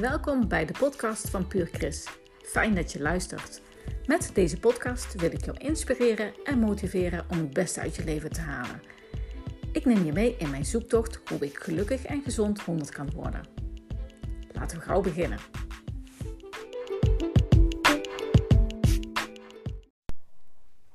Welkom 0.00 0.48
bij 0.48 0.66
de 0.66 0.72
podcast 0.78 1.30
van 1.30 1.46
Puur 1.46 1.66
Chris. 1.72 2.08
Fijn 2.42 2.74
dat 2.74 2.92
je 2.92 3.00
luistert. 3.00 3.62
Met 4.06 4.30
deze 4.34 4.58
podcast 4.58 5.14
wil 5.14 5.32
ik 5.32 5.44
jou 5.44 5.56
inspireren 5.56 6.32
en 6.44 6.58
motiveren 6.58 7.24
om 7.30 7.38
het 7.38 7.52
beste 7.52 7.80
uit 7.80 7.96
je 7.96 8.04
leven 8.04 8.30
te 8.30 8.40
halen. 8.40 8.82
Ik 9.72 9.84
neem 9.84 10.04
je 10.04 10.12
mee 10.12 10.36
in 10.36 10.50
mijn 10.50 10.64
zoektocht 10.64 11.20
hoe 11.28 11.38
ik 11.38 11.58
gelukkig 11.58 12.04
en 12.04 12.22
gezond 12.22 12.60
100 12.60 12.90
kan 12.90 13.10
worden. 13.14 13.40
Laten 14.52 14.78
we 14.78 14.84
gauw 14.84 15.00
beginnen. 15.00 15.38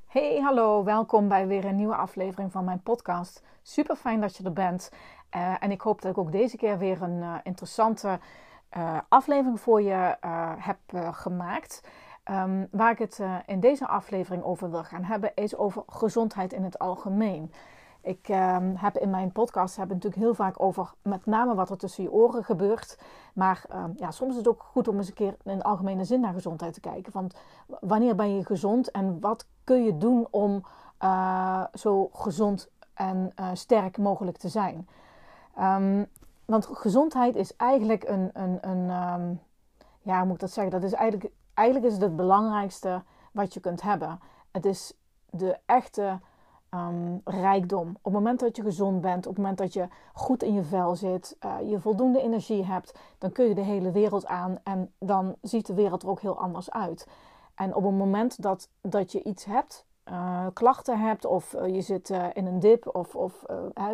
Hey, 0.06 0.40
hallo, 0.40 0.84
welkom 0.84 1.28
bij 1.28 1.46
weer 1.46 1.64
een 1.64 1.76
nieuwe 1.76 1.96
aflevering 1.96 2.52
van 2.52 2.64
mijn 2.64 2.82
podcast. 2.82 3.42
Super 3.62 3.96
fijn 3.96 4.20
dat 4.20 4.36
je 4.36 4.44
er 4.44 4.52
bent. 4.52 4.90
Uh, 5.36 5.56
en 5.60 5.70
ik 5.70 5.80
hoop 5.80 6.02
dat 6.02 6.10
ik 6.10 6.18
ook 6.18 6.32
deze 6.32 6.56
keer 6.56 6.78
weer 6.78 7.02
een 7.02 7.18
uh, 7.18 7.34
interessante 7.42 8.18
uh, 8.76 8.98
aflevering 9.08 9.60
voor 9.60 9.82
je 9.82 10.16
heb 10.58 10.78
gemaakt. 11.10 11.82
Um, 12.30 12.68
waar 12.70 12.90
ik 12.90 12.98
het 12.98 13.20
in 13.46 13.60
deze 13.60 13.86
aflevering 13.86 14.44
over 14.44 14.70
wil 14.70 14.84
gaan 14.84 15.04
hebben, 15.04 15.34
is 15.34 15.56
over 15.56 15.82
gezondheid 15.86 16.52
in 16.52 16.64
het 16.64 16.78
algemeen. 16.78 17.52
Ik 18.04 18.28
um, 18.28 18.74
heb 18.76 18.96
in 18.96 19.10
mijn 19.10 19.32
podcast 19.32 19.76
heb 19.76 19.88
natuurlijk 19.88 20.22
heel 20.22 20.34
vaak 20.34 20.60
over 20.60 20.92
met 21.02 21.26
name 21.26 21.54
wat 21.54 21.70
er 21.70 21.76
tussen 21.76 22.02
je 22.02 22.12
oren 22.12 22.44
gebeurt. 22.44 22.98
Maar 23.34 23.64
um, 23.74 23.92
ja, 23.96 24.10
soms 24.10 24.30
is 24.30 24.36
het 24.36 24.48
ook 24.48 24.62
goed 24.62 24.88
om 24.88 24.96
eens 24.96 25.08
een 25.08 25.14
keer 25.14 25.36
in 25.44 25.62
algemene 25.62 26.04
zin 26.04 26.20
naar 26.20 26.32
gezondheid 26.32 26.74
te 26.74 26.80
kijken. 26.80 27.12
Want 27.12 27.34
wanneer 27.66 28.14
ben 28.14 28.36
je 28.36 28.44
gezond 28.44 28.90
en 28.90 29.20
wat 29.20 29.46
kun 29.64 29.84
je 29.84 29.98
doen 29.98 30.26
om 30.30 30.64
uh, 31.02 31.64
zo 31.74 32.10
gezond 32.12 32.70
en 32.94 33.32
uh, 33.40 33.48
sterk 33.52 33.98
mogelijk 33.98 34.36
te 34.36 34.48
zijn? 34.48 34.88
Um, 35.60 36.06
want 36.46 36.66
gezondheid 36.66 37.36
is 37.36 37.56
eigenlijk 37.56 38.08
een, 38.08 38.30
een, 38.32 38.68
een 38.68 38.86
ja, 40.02 40.16
hoe 40.18 40.24
moet 40.24 40.34
ik 40.34 40.40
dat 40.40 40.50
zeggen? 40.50 40.72
Dat 40.72 40.82
is 40.82 40.92
eigenlijk, 40.92 41.32
eigenlijk 41.54 41.86
is 41.86 41.92
het 41.92 42.02
het 42.02 42.16
belangrijkste 42.16 43.02
wat 43.32 43.54
je 43.54 43.60
kunt 43.60 43.82
hebben. 43.82 44.20
Het 44.50 44.64
is 44.64 44.92
de 45.30 45.58
echte 45.66 46.20
um, 46.70 47.20
rijkdom. 47.24 47.88
Op 47.88 48.04
het 48.04 48.12
moment 48.12 48.40
dat 48.40 48.56
je 48.56 48.62
gezond 48.62 49.00
bent, 49.00 49.26
op 49.26 49.34
het 49.34 49.42
moment 49.42 49.58
dat 49.58 49.72
je 49.72 49.88
goed 50.12 50.42
in 50.42 50.54
je 50.54 50.62
vel 50.62 50.96
zit, 50.96 51.36
uh, 51.44 51.70
je 51.70 51.80
voldoende 51.80 52.22
energie 52.22 52.64
hebt, 52.64 52.98
dan 53.18 53.32
kun 53.32 53.48
je 53.48 53.54
de 53.54 53.60
hele 53.60 53.90
wereld 53.90 54.26
aan 54.26 54.58
en 54.62 54.92
dan 54.98 55.34
ziet 55.42 55.66
de 55.66 55.74
wereld 55.74 56.02
er 56.02 56.08
ook 56.08 56.20
heel 56.20 56.38
anders 56.38 56.70
uit. 56.70 57.08
En 57.54 57.74
op 57.74 57.84
het 57.84 57.94
moment 57.94 58.42
dat, 58.42 58.68
dat 58.80 59.12
je 59.12 59.22
iets 59.22 59.44
hebt, 59.44 59.86
uh, 60.10 60.46
klachten 60.52 61.00
hebt 61.00 61.24
of 61.24 61.54
uh, 61.54 61.74
je 61.74 61.80
zit 61.80 62.10
in 62.32 62.46
een 62.46 62.60
dip 62.60 62.94
of, 62.94 63.16
of 63.16 63.44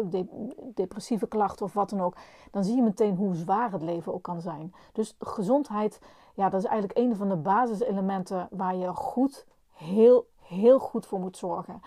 de 0.04 0.26
depressieve 0.74 1.26
klachten 1.26 1.66
of 1.66 1.72
wat 1.72 1.90
dan 1.90 2.00
ook, 2.00 2.16
dan 2.50 2.64
zie 2.64 2.76
je 2.76 2.82
meteen 2.82 3.16
hoe 3.16 3.34
zwaar 3.34 3.72
het 3.72 3.82
leven 3.82 4.14
ook 4.14 4.22
kan 4.22 4.40
zijn. 4.40 4.74
Dus 4.92 5.16
gezondheid, 5.18 6.00
ja, 6.34 6.48
dat 6.48 6.60
is 6.62 6.68
eigenlijk 6.68 6.98
een 6.98 7.16
van 7.16 7.28
de 7.28 7.36
basiselementen 7.36 8.48
waar 8.50 8.76
je 8.76 8.94
goed, 8.94 9.46
heel, 9.72 10.26
heel 10.42 10.78
goed 10.78 11.06
voor 11.06 11.20
moet 11.20 11.36
zorgen. 11.36 11.80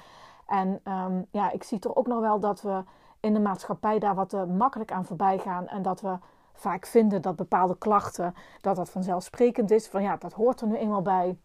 En 0.45 0.81
um, 0.83 1.27
ja, 1.31 1.51
ik 1.51 1.63
zie 1.63 1.79
toch 1.79 1.95
ook 1.95 2.07
nog 2.07 2.19
wel 2.19 2.39
dat 2.39 2.61
we 2.61 2.83
in 3.19 3.33
de 3.33 3.39
maatschappij 3.39 3.99
daar 3.99 4.15
wat 4.15 4.47
makkelijk 4.47 4.91
aan 4.91 5.05
voorbij 5.05 5.37
gaan. 5.37 5.67
En 5.67 5.81
dat 5.81 6.01
we 6.01 6.17
vaak 6.53 6.85
vinden 6.85 7.21
dat 7.21 7.35
bepaalde 7.35 7.77
klachten, 7.77 8.33
dat 8.61 8.75
dat 8.75 8.89
vanzelfsprekend 8.89 9.71
is. 9.71 9.87
Van 9.87 10.01
ja, 10.01 10.17
dat 10.17 10.33
hoort 10.33 10.61
er 10.61 10.67
nu 10.67 10.75
eenmaal 10.75 11.01
bij. 11.01 11.37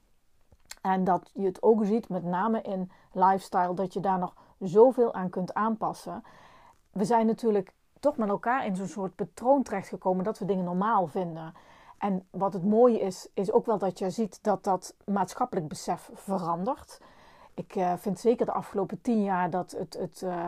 En 0.83 1.05
dat 1.05 1.31
je 1.35 1.45
het 1.45 1.63
ook 1.63 1.85
ziet, 1.85 2.09
met 2.09 2.25
name 2.25 2.63
in 2.63 2.91
lifestyle, 3.13 3.75
dat 3.75 3.93
je 3.93 4.01
daar 4.01 4.19
nog 4.19 4.35
zoveel 4.59 5.15
aan 5.15 5.31
kunt 5.31 5.55
aanpassen. 5.55 6.23
We 6.93 7.05
zijn 7.05 7.27
natuurlijk 7.27 7.73
toch 8.01 8.17
met 8.17 8.29
elkaar 8.29 8.67
in 8.67 8.77
zo'n 8.77 8.87
soort 8.87 9.15
patroon 9.15 9.63
terechtgekomen 9.63 10.25
dat 10.25 10.39
we 10.39 10.45
dingen 10.45 10.65
normaal 10.65 11.07
vinden. 11.07 11.55
En 11.99 12.27
wat 12.31 12.53
het 12.53 12.65
mooie 12.65 13.01
is, 13.01 13.29
is 13.35 13.53
ook 13.53 13.67
wel 13.67 13.79
dat 13.79 13.99
je 13.99 14.11
ziet 14.11 14.43
dat 14.43 14.65
dat 14.65 14.95
maatschappelijk 15.05 15.69
besef 15.69 16.11
verandert. 16.15 17.01
Ik 17.55 17.77
uh, 17.77 17.93
vind 17.97 18.19
zeker 18.19 18.47
de 18.47 18.53
afgelopen 18.53 19.01
tien 19.01 19.23
jaar 19.23 19.51
dat 19.51 19.71
het, 19.71 19.97
het 19.99 20.23
uh, 20.25 20.47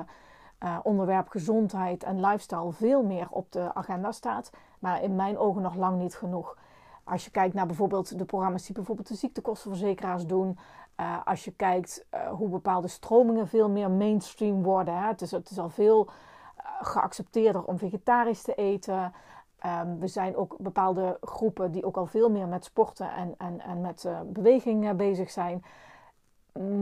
uh, 0.61 0.79
onderwerp 0.83 1.29
gezondheid 1.29 2.03
en 2.03 2.21
lifestyle 2.21 2.73
veel 2.73 3.03
meer 3.03 3.27
op 3.31 3.53
de 3.53 3.75
agenda 3.75 4.13
staat. 4.13 4.51
Maar 4.79 5.03
in 5.03 5.17
mijn 5.17 5.39
ogen 5.39 5.63
nog 5.63 5.75
lang 5.75 5.99
niet 5.99 6.15
genoeg. 6.15 6.57
Als 7.11 7.25
je 7.25 7.31
kijkt 7.31 7.55
naar 7.55 7.67
bijvoorbeeld 7.67 8.19
de 8.19 8.25
programma's 8.25 8.67
die 8.67 8.75
bijvoorbeeld 8.75 9.09
de 9.09 9.15
ziektekostenverzekeraars 9.15 10.27
doen. 10.27 10.59
als 11.25 11.45
je 11.45 11.53
kijkt 11.53 12.07
hoe 12.31 12.49
bepaalde 12.49 12.89
stromingen 12.89 13.49
veel 13.49 13.71
meer 13.71 13.91
mainstream 13.91 14.63
worden. 14.63 14.99
Hè. 14.99 15.07
Het, 15.07 15.23
is, 15.23 15.31
het 15.31 15.51
is 15.51 15.59
al 15.59 15.69
veel 15.69 16.11
geaccepteerder 16.81 17.65
om 17.65 17.79
vegetarisch 17.79 18.43
te 18.43 18.55
eten. 18.55 19.13
Um, 19.67 19.99
we 19.99 20.07
zijn 20.07 20.37
ook 20.37 20.57
bepaalde 20.59 21.19
groepen 21.21 21.73
die 21.73 21.85
ook 21.85 21.97
al 21.97 22.07
veel 22.07 22.31
meer 22.31 22.49
met 22.49 22.65
sporten 22.65 23.13
en, 23.13 23.35
en, 23.39 23.61
en 23.61 23.81
met 23.81 24.09
beweging 24.25 24.97
bezig 24.97 25.31
zijn. 25.31 25.65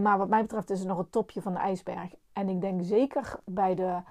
Maar 0.03 0.19
wat 0.19 0.29
mij 0.29 0.43
betreft 0.43 0.71
is 0.71 0.79
het 0.79 0.89
nog 0.89 0.99
het 0.99 1.13
topje 1.13 1.43
van 1.43 1.53
de 1.53 1.59
ijsberg. 1.59 2.15
En 2.33 2.49
ik 2.49 2.61
denk 2.61 2.81
zeker 2.83 3.35
bij 3.45 3.75
de. 3.75 4.03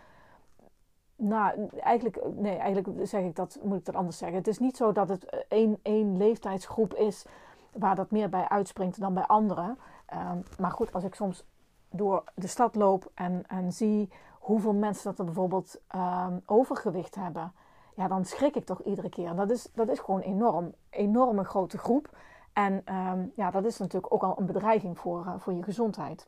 Nou, 1.20 1.68
eigenlijk, 1.80 2.20
nee, 2.36 2.58
eigenlijk 2.58 3.08
zeg 3.08 3.24
ik 3.24 3.36
dat, 3.36 3.60
moet 3.64 3.78
ik 3.78 3.86
dat 3.86 3.96
anders 3.96 4.18
zeggen. 4.18 4.38
Het 4.38 4.48
is 4.48 4.60
niet 4.60 4.78
zo 4.78 4.92
dat 4.92 5.10
het 5.10 5.46
één, 5.48 5.80
één 5.82 6.18
leeftijdsgroep 6.18 6.94
is 6.94 7.26
waar 7.72 7.96
dat 7.96 8.12
meer 8.12 8.30
bij 8.30 8.48
uitspringt 8.50 9.00
dan 9.00 9.14
bij 9.14 9.26
anderen. 9.26 9.78
Um, 10.14 10.44
maar 10.60 10.72
goed, 10.72 10.94
als 10.94 11.04
ik 11.04 11.16
soms 11.16 11.46
door 11.90 12.24
de 12.36 12.48
stad 12.48 12.76
loop 12.76 13.12
en, 13.14 13.44
en 13.48 13.72
zie 13.72 14.12
hoeveel 14.40 14.74
mensen 14.74 15.04
dat 15.04 15.20
er 15.20 15.26
bijvoorbeeld 15.26 15.82
um, 15.96 16.42
overgewicht 16.46 17.16
hebben, 17.16 17.54
ja, 17.96 18.08
dan 18.08 18.26
schrik 18.26 18.56
ik 18.56 18.66
toch 18.66 18.82
iedere 18.82 19.10
keer. 19.10 19.36
Dat 19.36 19.50
is, 19.50 19.70
dat 19.74 19.90
is 19.90 20.00
gewoon 20.00 20.20
enorm. 20.22 20.74
Enorme 20.90 21.44
grote 21.44 21.78
groep. 21.78 22.18
En 22.54 22.96
um, 22.96 23.32
ja, 23.36 23.52
dat 23.52 23.66
is 23.66 23.78
natuurlijk 23.78 24.14
ook 24.14 24.24
al 24.24 24.40
een 24.40 24.46
bedreiging 24.46 25.00
voor, 25.00 25.26
uh, 25.26 25.34
voor 25.38 25.54
je 25.54 25.64
gezondheid. 25.64 26.28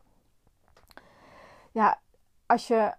Ja, 1.71 1.99
als 2.45 2.67
je 2.67 2.93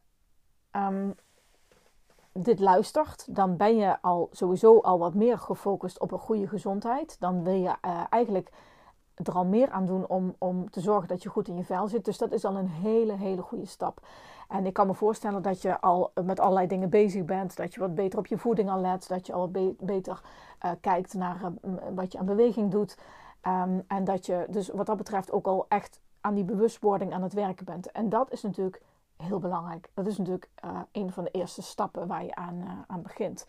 dit 2.32 2.60
luistert, 2.60 3.36
dan 3.36 3.56
ben 3.56 3.76
je 3.76 4.02
al 4.02 4.28
sowieso 4.30 4.78
al 4.78 4.98
wat 4.98 5.14
meer 5.14 5.38
gefocust 5.38 6.00
op 6.00 6.12
een 6.12 6.18
goede 6.18 6.48
gezondheid. 6.48 7.16
Dan 7.20 7.44
wil 7.44 7.54
je 7.54 7.74
uh, 7.84 8.02
eigenlijk 8.10 8.50
er 9.14 9.34
al 9.34 9.44
meer 9.44 9.70
aan 9.70 9.86
doen 9.86 10.06
om, 10.06 10.34
om 10.38 10.70
te 10.70 10.80
zorgen 10.80 11.08
dat 11.08 11.22
je 11.22 11.28
goed 11.28 11.48
in 11.48 11.56
je 11.56 11.64
vel 11.64 11.88
zit. 11.88 12.04
Dus 12.04 12.18
dat 12.18 12.32
is 12.32 12.44
al 12.44 12.56
een 12.56 12.68
hele, 12.68 13.12
hele 13.12 13.42
goede 13.42 13.66
stap. 13.66 14.00
En 14.48 14.66
ik 14.66 14.72
kan 14.72 14.86
me 14.86 14.94
voorstellen 14.94 15.42
dat 15.42 15.62
je 15.62 15.80
al 15.80 16.12
met 16.24 16.40
allerlei 16.40 16.66
dingen 16.66 16.90
bezig 16.90 17.24
bent. 17.24 17.56
Dat 17.56 17.74
je 17.74 17.80
wat 17.80 17.94
beter 17.94 18.18
op 18.18 18.26
je 18.26 18.38
voeding 18.38 18.70
al 18.70 18.80
let. 18.80 19.08
Dat 19.08 19.26
je 19.26 19.32
al 19.32 19.50
be 19.50 19.74
beter 19.80 20.22
uh, 20.64 20.70
kijkt 20.80 21.14
naar 21.14 21.40
uh, 21.42 21.72
wat 21.94 22.12
je 22.12 22.18
aan 22.18 22.26
beweging 22.26 22.70
doet. 22.70 22.98
Um, 23.46 23.84
en 23.86 24.04
dat 24.04 24.26
je 24.26 24.46
dus 24.50 24.68
wat 24.68 24.86
dat 24.86 24.96
betreft 24.96 25.32
ook 25.32 25.46
al 25.46 25.66
echt 25.68 26.00
aan 26.20 26.34
die 26.34 26.44
bewustwording 26.44 27.12
aan 27.12 27.22
het 27.22 27.32
werken 27.32 27.64
bent. 27.64 27.90
En 27.90 28.08
dat 28.08 28.32
is 28.32 28.42
natuurlijk 28.42 28.82
heel 29.20 29.38
belangrijk. 29.38 29.90
Dat 29.94 30.06
is 30.06 30.18
natuurlijk 30.18 30.50
uh, 30.64 30.80
een 30.92 31.12
van 31.12 31.24
de 31.24 31.30
eerste 31.30 31.62
stappen 31.62 32.06
waar 32.06 32.24
je 32.24 32.34
aan, 32.34 32.54
uh, 32.54 32.70
aan 32.86 33.02
begint. 33.02 33.46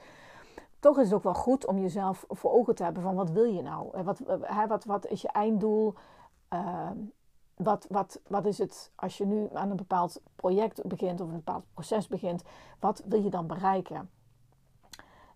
Toch 0.79 0.97
is 0.97 1.05
het 1.05 1.13
ook 1.13 1.23
wel 1.23 1.33
goed 1.33 1.65
om 1.65 1.79
jezelf 1.79 2.25
voor 2.29 2.51
ogen 2.51 2.75
te 2.75 2.83
hebben 2.83 3.03
van 3.03 3.15
wat 3.15 3.29
wil 3.29 3.43
je 3.43 3.61
nou? 3.61 4.03
Wat, 4.03 4.19
uh, 4.19 4.65
wat, 4.67 4.85
wat 4.85 5.07
is 5.07 5.21
je 5.21 5.27
einddoel? 5.27 5.93
Ehm, 6.47 6.97
wat, 7.55 7.85
wat, 7.89 8.21
wat 8.27 8.45
is 8.45 8.57
het 8.57 8.91
als 8.95 9.17
je 9.17 9.25
nu 9.25 9.49
aan 9.53 9.69
een 9.69 9.75
bepaald 9.75 10.21
project 10.35 10.87
begint 10.87 11.21
of 11.21 11.27
een 11.27 11.35
bepaald 11.35 11.63
proces 11.73 12.07
begint? 12.07 12.43
Wat 12.79 13.03
wil 13.05 13.23
je 13.23 13.29
dan 13.29 13.47
bereiken? 13.47 14.09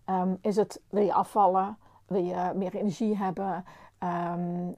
Um, 0.06 0.38
is 0.40 0.56
het, 0.56 0.82
wil 0.88 1.02
je 1.02 1.12
afvallen? 1.12 1.78
Wil 2.06 2.22
je 2.22 2.52
meer 2.54 2.74
energie 2.74 3.16
hebben? 3.16 3.64
Um, 3.98 4.74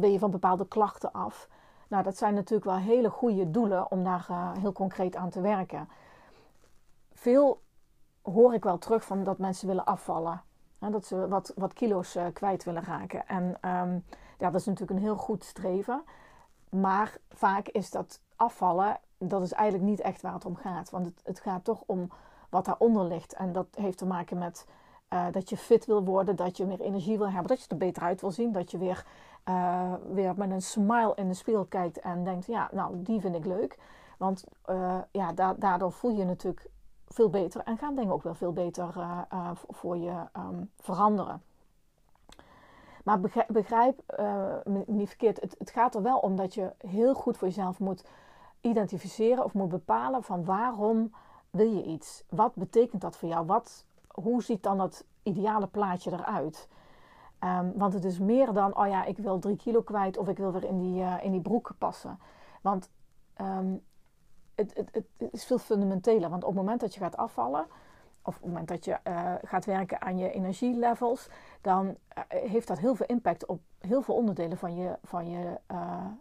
wil 0.00 0.10
je 0.10 0.18
van 0.18 0.30
bepaalde 0.30 0.66
klachten 0.68 1.12
af? 1.12 1.48
Nou, 1.90 2.02
dat 2.02 2.16
zijn 2.16 2.34
natuurlijk 2.34 2.64
wel 2.64 2.76
hele 2.76 3.10
goede 3.10 3.50
doelen 3.50 3.90
om 3.90 4.04
daar 4.04 4.26
uh, 4.30 4.52
heel 4.52 4.72
concreet 4.72 5.16
aan 5.16 5.30
te 5.30 5.40
werken. 5.40 5.88
Veel 7.12 7.62
hoor 8.22 8.54
ik 8.54 8.64
wel 8.64 8.78
terug 8.78 9.04
van 9.04 9.24
dat 9.24 9.38
mensen 9.38 9.66
willen 9.66 9.84
afvallen. 9.84 10.42
Hè, 10.78 10.90
dat 10.90 11.06
ze 11.06 11.28
wat, 11.28 11.52
wat 11.56 11.72
kilo's 11.72 12.16
uh, 12.16 12.24
kwijt 12.32 12.64
willen 12.64 12.84
raken. 12.84 13.26
En 13.26 13.44
um, 13.44 14.04
ja, 14.38 14.50
dat 14.50 14.60
is 14.60 14.66
natuurlijk 14.66 14.98
een 14.98 15.04
heel 15.04 15.16
goed 15.16 15.44
streven. 15.44 16.02
Maar 16.68 17.16
vaak 17.28 17.68
is 17.68 17.90
dat 17.90 18.20
afvallen, 18.36 18.98
dat 19.18 19.42
is 19.42 19.52
eigenlijk 19.52 19.90
niet 19.90 20.00
echt 20.00 20.22
waar 20.22 20.34
het 20.34 20.44
om 20.44 20.56
gaat. 20.56 20.90
Want 20.90 21.06
het, 21.06 21.20
het 21.24 21.40
gaat 21.40 21.64
toch 21.64 21.82
om 21.86 22.10
wat 22.48 22.64
daaronder 22.64 23.04
ligt. 23.04 23.32
En 23.32 23.52
dat 23.52 23.66
heeft 23.74 23.98
te 23.98 24.06
maken 24.06 24.38
met 24.38 24.66
uh, 25.12 25.26
dat 25.30 25.48
je 25.48 25.56
fit 25.56 25.86
wil 25.86 26.04
worden, 26.04 26.36
dat 26.36 26.56
je 26.56 26.66
meer 26.66 26.80
energie 26.80 27.18
wil 27.18 27.30
hebben, 27.30 27.48
dat 27.48 27.60
je 27.60 27.68
er 27.68 27.76
beter 27.76 28.02
uit 28.02 28.20
wil 28.20 28.30
zien, 28.30 28.52
dat 28.52 28.70
je 28.70 28.78
weer, 28.78 29.04
uh, 29.48 29.92
weer 30.12 30.34
met 30.36 30.50
een 30.50 30.62
smile 30.62 31.12
in 31.14 31.28
de 31.28 31.34
spiegel 31.34 31.64
kijkt 31.64 32.00
en 32.00 32.24
denkt, 32.24 32.46
ja, 32.46 32.68
nou, 32.72 33.02
die 33.02 33.20
vind 33.20 33.34
ik 33.34 33.44
leuk. 33.44 33.78
Want 34.18 34.44
uh, 34.70 34.98
ja, 35.10 35.32
da 35.32 35.54
daardoor 35.54 35.92
voel 35.92 36.10
je 36.10 36.24
natuurlijk 36.24 36.66
veel 37.08 37.30
beter 37.30 37.60
en 37.64 37.78
gaan 37.78 37.94
dingen 37.94 38.12
ook 38.12 38.22
wel 38.22 38.34
veel 38.34 38.52
beter 38.52 38.94
voor 39.68 39.96
je 39.96 40.26
um, 40.36 40.70
veranderen. 40.80 41.42
Maar 43.04 43.20
begrijp, 43.48 44.02
niet 44.86 45.08
verkeerd, 45.08 45.40
het, 45.40 45.54
het 45.58 45.70
gaat 45.70 45.94
er 45.94 46.02
wel 46.02 46.18
om 46.18 46.36
dat 46.36 46.54
je 46.54 46.72
heel 46.78 47.14
goed 47.14 47.36
voor 47.36 47.48
jezelf 47.48 47.78
moet 47.78 48.04
identificeren 48.60 49.44
of 49.44 49.54
moet 49.54 49.68
bepalen 49.68 50.22
van 50.22 50.44
waarom 50.44 51.14
wil 51.50 51.72
je 51.72 51.84
iets? 51.84 52.24
Wat 52.28 52.54
betekent 52.54 53.00
dat 53.00 53.16
voor 53.16 53.28
jou? 53.28 53.46
Wat 53.46 53.84
hoe 54.14 54.42
ziet 54.42 54.62
dan 54.62 54.78
dat 54.78 55.04
ideale 55.22 55.66
plaatje 55.66 56.12
eruit? 56.12 56.68
Ehm, 57.38 57.70
want 57.74 57.92
het 57.92 58.04
is 58.04 58.18
meer 58.18 58.52
dan, 58.52 58.76
oh 58.76 58.86
ja, 58.86 59.04
ik 59.04 59.18
wil 59.18 59.38
drie 59.38 59.56
kilo 59.56 59.82
kwijt 59.82 60.16
of 60.16 60.28
ik 60.28 60.38
wil 60.38 60.52
weer 60.52 60.64
in 60.64 60.78
die, 60.78 61.02
uh, 61.02 61.14
in 61.22 61.32
die 61.32 61.40
broek 61.40 61.74
passen. 61.78 62.18
Want 62.60 62.90
ehm, 63.34 63.76
het, 64.54 64.74
het, 64.74 65.04
het, 65.18 65.32
is 65.32 65.44
veel 65.44 65.58
fundamenteler. 65.58 66.30
Want 66.30 66.42
op 66.42 66.48
het 66.48 66.58
moment 66.58 66.80
dat 66.80 66.94
je 66.94 67.00
gaat 67.00 67.16
afvallen, 67.16 67.66
of 68.22 68.36
op 68.36 68.42
het 68.42 68.44
moment 68.44 68.68
dat 68.68 68.84
je 68.84 68.98
uh, 69.04 69.34
gaat 69.42 69.64
werken 69.64 70.00
aan 70.00 70.18
je 70.18 70.30
energielevels, 70.30 71.28
dan 71.60 71.86
uh, 71.86 71.94
heeft 72.28 72.68
dat 72.68 72.78
heel 72.78 72.94
veel 72.94 73.06
impact 73.06 73.46
op 73.46 73.60
heel 73.78 74.02
veel 74.02 74.14
onderdelen 74.14 74.58
van 74.58 74.76
je, 74.76 74.98
van 75.02 75.30
je, 75.30 75.58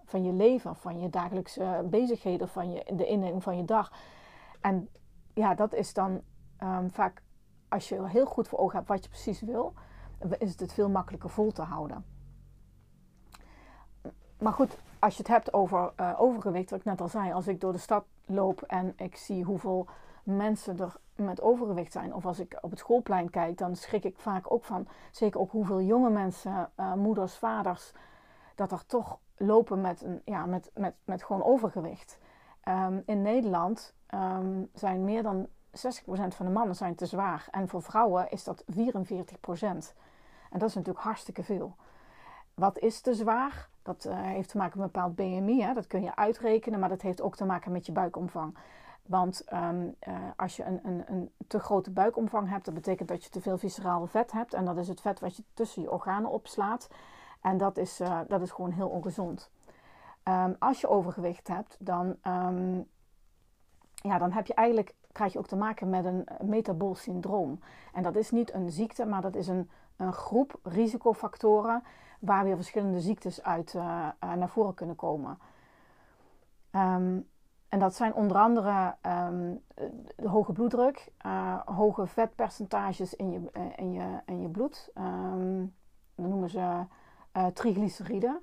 van 0.05 0.23
je 0.23 0.33
leven, 0.33 0.75
van 0.75 0.99
je 0.99 1.09
dagelijkse 1.09 1.85
bezigheden, 1.85 2.47
van 2.47 2.71
je, 2.71 2.85
de 2.95 3.05
indeling 3.05 3.43
van 3.43 3.57
je 3.57 3.65
dag. 3.65 3.91
En 4.61 4.89
ja, 5.33 5.55
dat 5.55 5.73
is 5.73 5.93
dan 5.93 6.21
um, 6.63 6.91
vaak, 6.91 7.21
als 7.69 7.89
je 7.89 8.07
heel 8.07 8.25
goed 8.25 8.47
voor 8.47 8.59
ogen 8.59 8.75
hebt 8.75 8.87
wat 8.87 9.03
je 9.03 9.09
precies 9.09 9.41
wil, 9.41 9.73
is 10.37 10.59
het 10.59 10.73
veel 10.73 10.89
makkelijker 10.89 11.29
vol 11.29 11.51
te 11.51 11.61
houden. 11.61 12.05
Maar 14.39 14.53
goed, 14.53 14.77
als 14.99 15.13
je 15.13 15.21
het 15.21 15.31
hebt 15.31 15.53
over 15.53 15.91
uh, 15.99 16.15
overgewicht, 16.17 16.69
wat 16.69 16.79
ik 16.79 16.85
net 16.85 17.01
al 17.01 17.07
zei, 17.07 17.33
als 17.33 17.47
ik 17.47 17.61
door 17.61 17.71
de 17.71 17.77
stad 17.77 18.05
loop 18.25 18.61
en 18.61 18.93
ik 18.95 19.15
zie 19.15 19.43
hoeveel 19.43 19.87
mensen 20.23 20.79
er 20.79 20.95
met 21.15 21.41
overgewicht 21.41 21.91
zijn, 21.91 22.13
of 22.13 22.25
als 22.25 22.39
ik 22.39 22.57
op 22.61 22.69
het 22.69 22.79
schoolplein 22.79 23.29
kijk, 23.29 23.57
dan 23.57 23.75
schrik 23.75 24.03
ik 24.03 24.19
vaak 24.19 24.51
ook 24.51 24.63
van, 24.63 24.87
zeker 25.11 25.39
ook 25.39 25.51
hoeveel 25.51 25.81
jonge 25.81 26.09
mensen, 26.09 26.69
uh, 26.79 26.93
moeders, 26.93 27.35
vaders, 27.35 27.93
dat 28.55 28.71
er 28.71 28.85
toch 28.85 29.19
lopen 29.37 29.81
met, 29.81 30.01
een, 30.01 30.21
ja, 30.25 30.45
met, 30.45 30.71
met, 30.73 30.95
met 31.03 31.23
gewoon 31.23 31.43
overgewicht. 31.43 32.19
Um, 32.63 33.03
in 33.05 33.21
Nederland 33.21 33.93
um, 34.13 34.69
zijn 34.73 35.03
meer 35.03 35.23
dan 35.23 35.47
60% 35.71 36.35
van 36.35 36.45
de 36.45 36.51
mannen 36.51 36.75
zijn 36.75 36.95
te 36.95 37.05
zwaar. 37.05 37.47
En 37.51 37.67
voor 37.67 37.81
vrouwen 37.81 38.31
is 38.31 38.43
dat 38.43 38.63
44%. 38.71 38.73
En 40.49 40.59
dat 40.59 40.69
is 40.69 40.75
natuurlijk 40.75 41.05
hartstikke 41.05 41.43
veel. 41.43 41.75
Wat 42.53 42.79
is 42.79 43.01
te 43.01 43.13
zwaar? 43.13 43.69
Dat 43.81 44.05
uh, 44.05 44.21
heeft 44.21 44.49
te 44.49 44.57
maken 44.57 44.79
met 44.79 44.87
een 44.87 44.93
bepaald 44.93 45.15
BMI. 45.15 45.61
Hè? 45.61 45.73
Dat 45.73 45.87
kun 45.87 46.01
je 46.01 46.15
uitrekenen, 46.15 46.79
maar 46.79 46.89
dat 46.89 47.01
heeft 47.01 47.21
ook 47.21 47.35
te 47.35 47.45
maken 47.45 47.71
met 47.71 47.85
je 47.85 47.91
buikomvang. 47.91 48.57
Want 49.05 49.43
um, 49.53 49.95
uh, 50.07 50.15
als 50.35 50.55
je 50.55 50.63
een, 50.63 50.79
een, 50.83 51.03
een, 51.07 51.31
te 51.47 51.59
grote 51.59 51.91
buikomvang 51.91 52.49
hebt, 52.49 52.65
dat 52.65 52.73
betekent 52.73 53.09
dat 53.09 53.23
je 53.23 53.29
te 53.29 53.41
veel 53.41 53.57
visceraal 53.57 54.07
vet 54.07 54.31
hebt. 54.31 54.53
En 54.53 54.65
dat 54.65 54.77
is 54.77 54.87
het 54.87 55.01
vet 55.01 55.19
wat 55.19 55.35
je 55.35 55.43
tussen 55.53 55.81
je 55.81 55.91
organen 55.91 56.29
opslaat. 56.29 56.87
En 57.41 57.57
dat 57.57 57.77
is, 57.77 58.01
uh, 58.01 58.19
dat 58.27 58.41
is 58.41 58.51
gewoon 58.51 58.71
heel 58.71 58.89
ongezond. 58.89 59.51
Um, 60.23 60.55
als 60.59 60.81
je 60.81 60.87
overgewicht 60.87 61.47
hebt, 61.47 61.77
dan, 61.79 62.15
um, 62.27 62.87
ja, 63.95 64.17
dan 64.17 64.31
heb 64.31 64.45
je 64.45 64.53
eigenlijk, 64.53 64.93
krijg 65.11 65.33
je 65.33 65.39
ook 65.39 65.47
te 65.47 65.55
maken 65.55 65.89
met 65.89 66.05
een 66.05 66.27
metabool 66.41 66.95
syndroom. 66.95 67.59
En 67.93 68.03
dat 68.03 68.15
is 68.15 68.31
niet 68.31 68.53
een 68.53 68.71
ziekte, 68.71 69.05
maar 69.05 69.21
dat 69.21 69.35
is 69.35 69.47
een, 69.47 69.69
een 69.95 70.13
groep 70.13 70.59
risicofactoren 70.63 71.83
waar 72.19 72.43
weer 72.43 72.55
verschillende 72.55 72.99
ziektes 72.99 73.43
uit 73.43 73.73
uh, 73.73 74.07
uh, 74.23 74.33
naar 74.33 74.49
voren 74.49 74.73
kunnen 74.73 74.95
komen. 74.95 75.37
Um, 76.71 77.27
en 77.69 77.79
dat 77.79 77.95
zijn 77.95 78.13
onder 78.13 78.37
andere 78.37 78.95
um, 79.01 79.63
de 80.15 80.29
hoge 80.29 80.51
bloeddruk, 80.51 81.11
uh, 81.25 81.59
hoge 81.65 82.07
vetpercentages 82.07 83.13
in 83.13 83.31
je, 83.31 83.71
in 83.75 83.91
je, 83.91 84.21
in 84.25 84.41
je 84.41 84.49
bloed. 84.49 84.91
Um, 84.97 85.75
dat 86.15 86.25
noemen 86.25 86.49
ze 86.49 86.85
triglyceriden. 87.53 88.41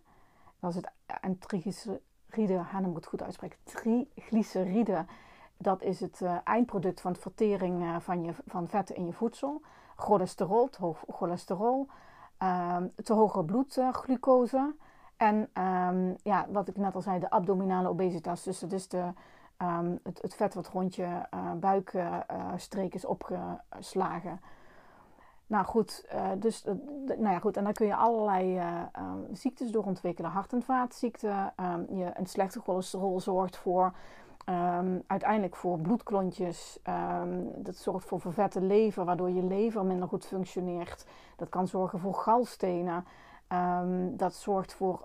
Dat 0.61 0.71
is 0.71 0.77
het, 0.77 0.91
en 1.21 1.39
triglyceriden, 1.39 2.59
Hanna 2.63 2.87
moet 2.87 2.97
het 2.97 3.07
goed 3.07 3.23
uitspreken. 3.23 3.59
Triglyceriden, 3.63 5.07
dat 5.57 5.83
is 5.83 6.01
het 6.01 6.23
eindproduct 6.45 7.01
van 7.01 7.13
de 7.13 7.21
vertering 7.21 8.03
van, 8.03 8.25
je, 8.25 8.33
van 8.47 8.69
vetten 8.69 8.97
in 8.97 9.07
je 9.07 9.13
voedsel 9.13 9.63
cholesterol, 9.97 10.69
te 10.69 10.81
hoog 10.81 11.05
cholesterol, 11.09 11.89
um, 12.39 12.93
te 13.05 13.13
hoge 13.13 13.45
bloedglucose. 13.45 14.75
En 15.17 15.49
um, 15.63 16.17
ja, 16.23 16.47
wat 16.49 16.69
ik 16.69 16.77
net 16.77 16.95
al 16.95 17.01
zei, 17.01 17.19
de 17.19 17.31
abdominale 17.31 17.89
obesitas. 17.89 18.43
Dus 18.43 18.59
dat 18.59 18.73
is 18.73 18.89
de, 18.89 19.13
um, 19.63 19.99
het, 20.03 20.35
vet 20.35 20.55
wat 20.55 20.69
rond 20.69 20.95
je 20.95 21.21
uh, 21.35 21.53
buikstreek 21.53 22.95
is 22.95 23.05
opgeslagen. 23.05 24.41
Nou 25.49 25.65
goed, 25.65 26.09
dus 26.39 26.65
nou 27.07 27.31
ja, 27.31 27.39
goed, 27.39 27.57
en 27.57 27.65
dan 27.65 27.73
kun 27.73 27.87
je 27.87 27.95
allerlei 27.95 28.61
ziektes 29.33 29.71
door 29.71 29.85
ontwikkelen. 29.85 30.31
Hart- 30.31 30.53
en 30.53 30.63
vaatziekten. 30.63 31.53
je, 31.89 32.11
een 32.15 32.27
slechte 32.27 32.61
cholesterol 32.61 33.21
zorgt 33.21 33.57
voor 33.57 33.93
Um, 34.49 35.03
uiteindelijk 35.07 35.57
voor 35.57 35.79
bloedklontjes. 35.79 36.79
Um, 37.23 37.51
dat 37.57 37.77
zorgt 37.77 38.09
voor 38.09 38.21
vervette 38.21 38.61
lever, 38.61 39.05
waardoor 39.05 39.31
je 39.31 39.43
lever 39.43 39.85
minder 39.85 40.09
goed 40.09 40.27
functioneert. 40.27 41.07
Dat 41.37 41.49
kan 41.49 41.69
zorgen 41.69 41.99
voor 41.99 42.15
galstenen. 42.15 43.05
Um, 43.49 44.17
dat 44.17 44.35
zorgt 44.35 44.75
voor. 44.75 45.05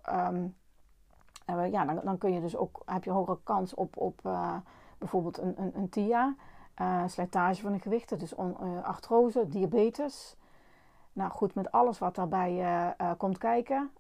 Uh, 1.49 1.71
ja, 1.71 1.85
dan, 1.85 1.99
dan, 2.03 2.17
kun 2.17 2.33
je 2.33 2.41
dus 2.41 2.55
ook, 2.55 2.81
heb 2.85 3.03
je 3.03 3.11
hogere 3.11 3.39
kans 3.43 3.73
op, 3.73 3.97
op 3.97 4.19
uh, 4.25 4.55
bijvoorbeeld 4.97 5.37
een, 5.37 5.53
een, 5.57 5.71
een 5.75 5.89
TIA, 5.89 6.35
uh, 6.81 7.03
slijtage 7.07 7.61
van 7.61 7.71
de 7.71 7.79
gewichten, 7.79 8.19
dus 8.19 8.35
on, 8.35 8.83
artrose, 8.83 9.47
diabetes. 9.47 10.35
Nou 11.13 11.31
goed, 11.31 11.55
met 11.55 11.71
alles 11.71 11.99
wat 11.99 12.15
daarbij 12.15 12.95
komt 13.17 13.37
kijken. 13.37 13.91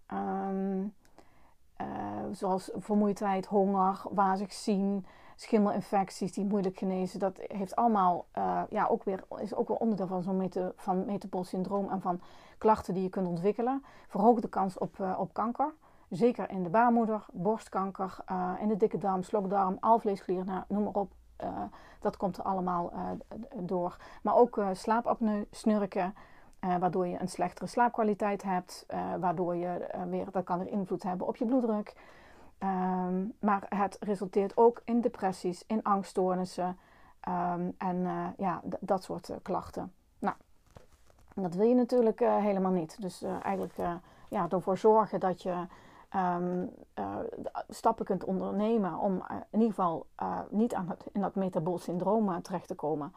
zoals 2.31 2.71
vermoeidheid, 2.75 3.45
honger, 3.45 4.01
wazig 4.09 4.53
zien, 4.53 5.05
schimmelinfecties 5.35 6.33
die 6.33 6.45
moeilijk 6.45 6.77
genezen. 6.77 7.19
Dat 7.19 7.39
heeft 7.47 7.75
allemaal, 7.75 8.25
uh, 8.37 8.61
ja, 8.69 8.87
ook 8.87 9.03
weer, 9.03 9.23
is 9.37 9.55
ook 9.55 9.67
weer 9.67 9.77
onderdeel 9.77 10.07
van 10.07 10.23
zo'n 10.23 10.37
meta, 10.37 10.71
van 10.75 11.05
metabol 11.05 11.43
syndroom 11.43 11.89
en 11.89 12.01
van 12.01 12.21
klachten 12.57 12.93
die 12.93 13.03
je 13.03 13.09
kunt 13.09 13.27
ontwikkelen. 13.27 13.83
Verhoogt 14.07 14.41
de 14.41 14.49
kans 14.49 14.77
op, 14.77 14.97
uh, 15.01 15.19
op 15.19 15.33
kanker. 15.33 15.73
Zeker 16.09 16.49
in 16.49 16.63
de 16.63 16.69
baarmoeder, 16.69 17.25
borstkanker, 17.31 18.17
uh, 18.31 18.51
in 18.59 18.67
de 18.67 18.77
dikke 18.77 18.97
darm, 18.97 19.23
slokdarm, 19.23 19.77
alvleesklier, 19.79 20.45
nou, 20.45 20.63
noem 20.67 20.83
maar 20.83 20.93
op. 20.93 21.11
dat 21.99 22.17
komt 22.17 22.37
er 22.37 22.43
allemaal 22.43 22.91
door. 23.55 23.97
Maar 24.23 24.35
ook 24.35 24.61
slaapapneu, 24.73 25.45
snurken, 25.51 26.15
waardoor 26.59 27.07
je 27.07 27.21
een 27.21 27.29
slechtere 27.29 27.67
slaapkwaliteit 27.67 28.43
hebt. 28.43 28.85
waardoor 29.19 29.55
je 29.55 29.87
weer, 30.09 30.31
dat 30.31 30.43
kan 30.43 30.59
er 30.59 30.67
invloed 30.67 31.03
hebben 31.03 31.27
op 31.27 31.35
je 31.35 31.45
bloeddruk. 31.45 31.93
Um, 32.63 33.33
maar 33.39 33.65
het 33.69 33.97
resulteert 33.99 34.57
ook 34.57 34.81
in 34.85 35.01
depressies, 35.01 35.63
in 35.67 35.83
angststoornissen 35.83 36.77
um, 37.27 37.75
en 37.77 37.95
uh, 37.97 38.27
ja, 38.37 38.61
dat 38.79 39.03
soort 39.03 39.29
uh, 39.29 39.35
klachten. 39.41 39.93
Nou, 40.19 40.35
dat 41.33 41.53
wil 41.53 41.67
je 41.67 41.75
natuurlijk 41.75 42.21
uh, 42.21 42.37
helemaal 42.37 42.71
niet. 42.71 43.01
Dus 43.01 43.23
eigenlijk 43.43 43.73
ja, 44.29 44.49
ervoor 44.49 44.77
zorgen 44.77 45.19
dat 45.19 45.41
je 45.41 45.65
um, 46.15 46.69
stappen 47.69 48.05
kunt 48.05 48.23
ondernemen 48.23 48.97
om 48.97 49.23
in 49.49 49.59
ieder 49.59 49.75
geval 49.75 50.05
niet 50.49 50.73
aan 50.73 50.89
het, 50.89 51.05
in 51.11 51.21
dat 51.21 51.35
metabool 51.35 51.77
syndroom 51.77 52.41
terecht 52.41 52.67
te 52.67 52.75
komen. 52.75 53.13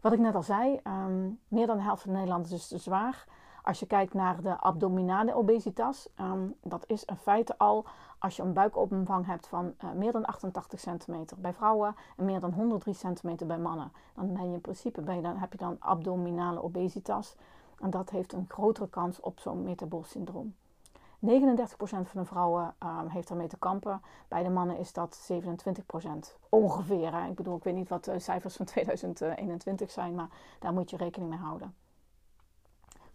Wat 0.00 0.12
ik 0.12 0.18
net 0.18 0.34
al 0.34 0.42
zei, 0.42 0.80
meer 1.48 1.66
dan 1.66 1.76
de 1.76 1.82
helft 1.82 2.02
van 2.02 2.12
Nederland 2.12 2.44
is 2.44 2.50
dus 2.50 2.68
te 2.68 2.78
zwaar. 2.78 3.26
Als 3.62 3.80
je 3.80 3.86
kijkt 3.86 4.14
naar 4.14 4.42
de 4.42 4.60
abdominale 4.60 5.34
obesitas, 5.34 6.08
um, 6.20 6.54
dat 6.62 6.84
is 6.86 7.04
in 7.04 7.16
feite 7.16 7.58
al 7.58 7.84
als 8.18 8.36
je 8.36 8.42
een 8.42 8.52
buikomvang 8.52 9.26
hebt 9.26 9.46
van 9.46 9.74
uh, 9.84 9.92
meer 9.92 10.12
dan 10.12 10.24
88 10.24 10.80
centimeter 10.80 11.40
bij 11.40 11.52
vrouwen 11.52 11.96
en 12.16 12.24
meer 12.24 12.40
dan 12.40 12.52
103 12.52 12.94
centimeter 12.94 13.46
bij 13.46 13.58
mannen. 13.58 13.92
Dan 14.14 14.32
ben 14.32 14.48
je 14.48 14.54
in 14.54 14.60
principe 14.60 15.02
dan, 15.02 15.36
heb 15.36 15.52
je 15.52 15.58
dan 15.58 15.76
abdominale 15.78 16.62
obesitas. 16.62 17.36
En 17.80 17.90
dat 17.90 18.10
heeft 18.10 18.32
een 18.32 18.46
grotere 18.48 18.88
kans 18.88 19.20
op 19.20 19.40
zo'n 19.40 19.62
metabool 19.62 20.04
syndroom. 20.04 20.54
39% 21.26 21.28
van 21.80 22.04
de 22.12 22.24
vrouwen 22.24 22.74
um, 22.82 23.08
heeft 23.08 23.28
daarmee 23.28 23.46
te 23.46 23.58
kampen. 23.58 24.02
Bij 24.28 24.42
de 24.42 24.48
mannen 24.48 24.78
is 24.78 24.92
dat 24.92 25.30
27% 25.32 25.36
ongeveer. 26.48 27.12
Hè. 27.12 27.28
Ik 27.28 27.34
bedoel, 27.34 27.56
ik 27.56 27.62
weet 27.62 27.74
niet 27.74 27.88
wat 27.88 28.04
de 28.04 28.18
cijfers 28.18 28.56
van 28.56 28.66
2021 28.66 29.90
zijn, 29.90 30.14
maar 30.14 30.28
daar 30.58 30.72
moet 30.72 30.90
je 30.90 30.96
rekening 30.96 31.30
mee 31.30 31.38
houden. 31.38 31.74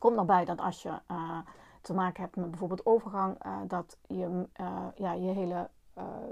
Komt 0.03 0.15
nog 0.15 0.25
bij 0.25 0.45
dat 0.45 0.59
als 0.59 0.81
je 0.81 0.89
uh, 1.11 1.37
te 1.81 1.93
maken 1.93 2.21
hebt 2.23 2.35
met 2.35 2.49
bijvoorbeeld 2.49 2.85
overgang, 2.85 3.45
uh, 3.45 3.57
dat 3.67 3.97
je, 4.07 4.47
uh, 4.61 4.85
ja, 4.95 5.11
je 5.11 5.31
hele 5.31 5.69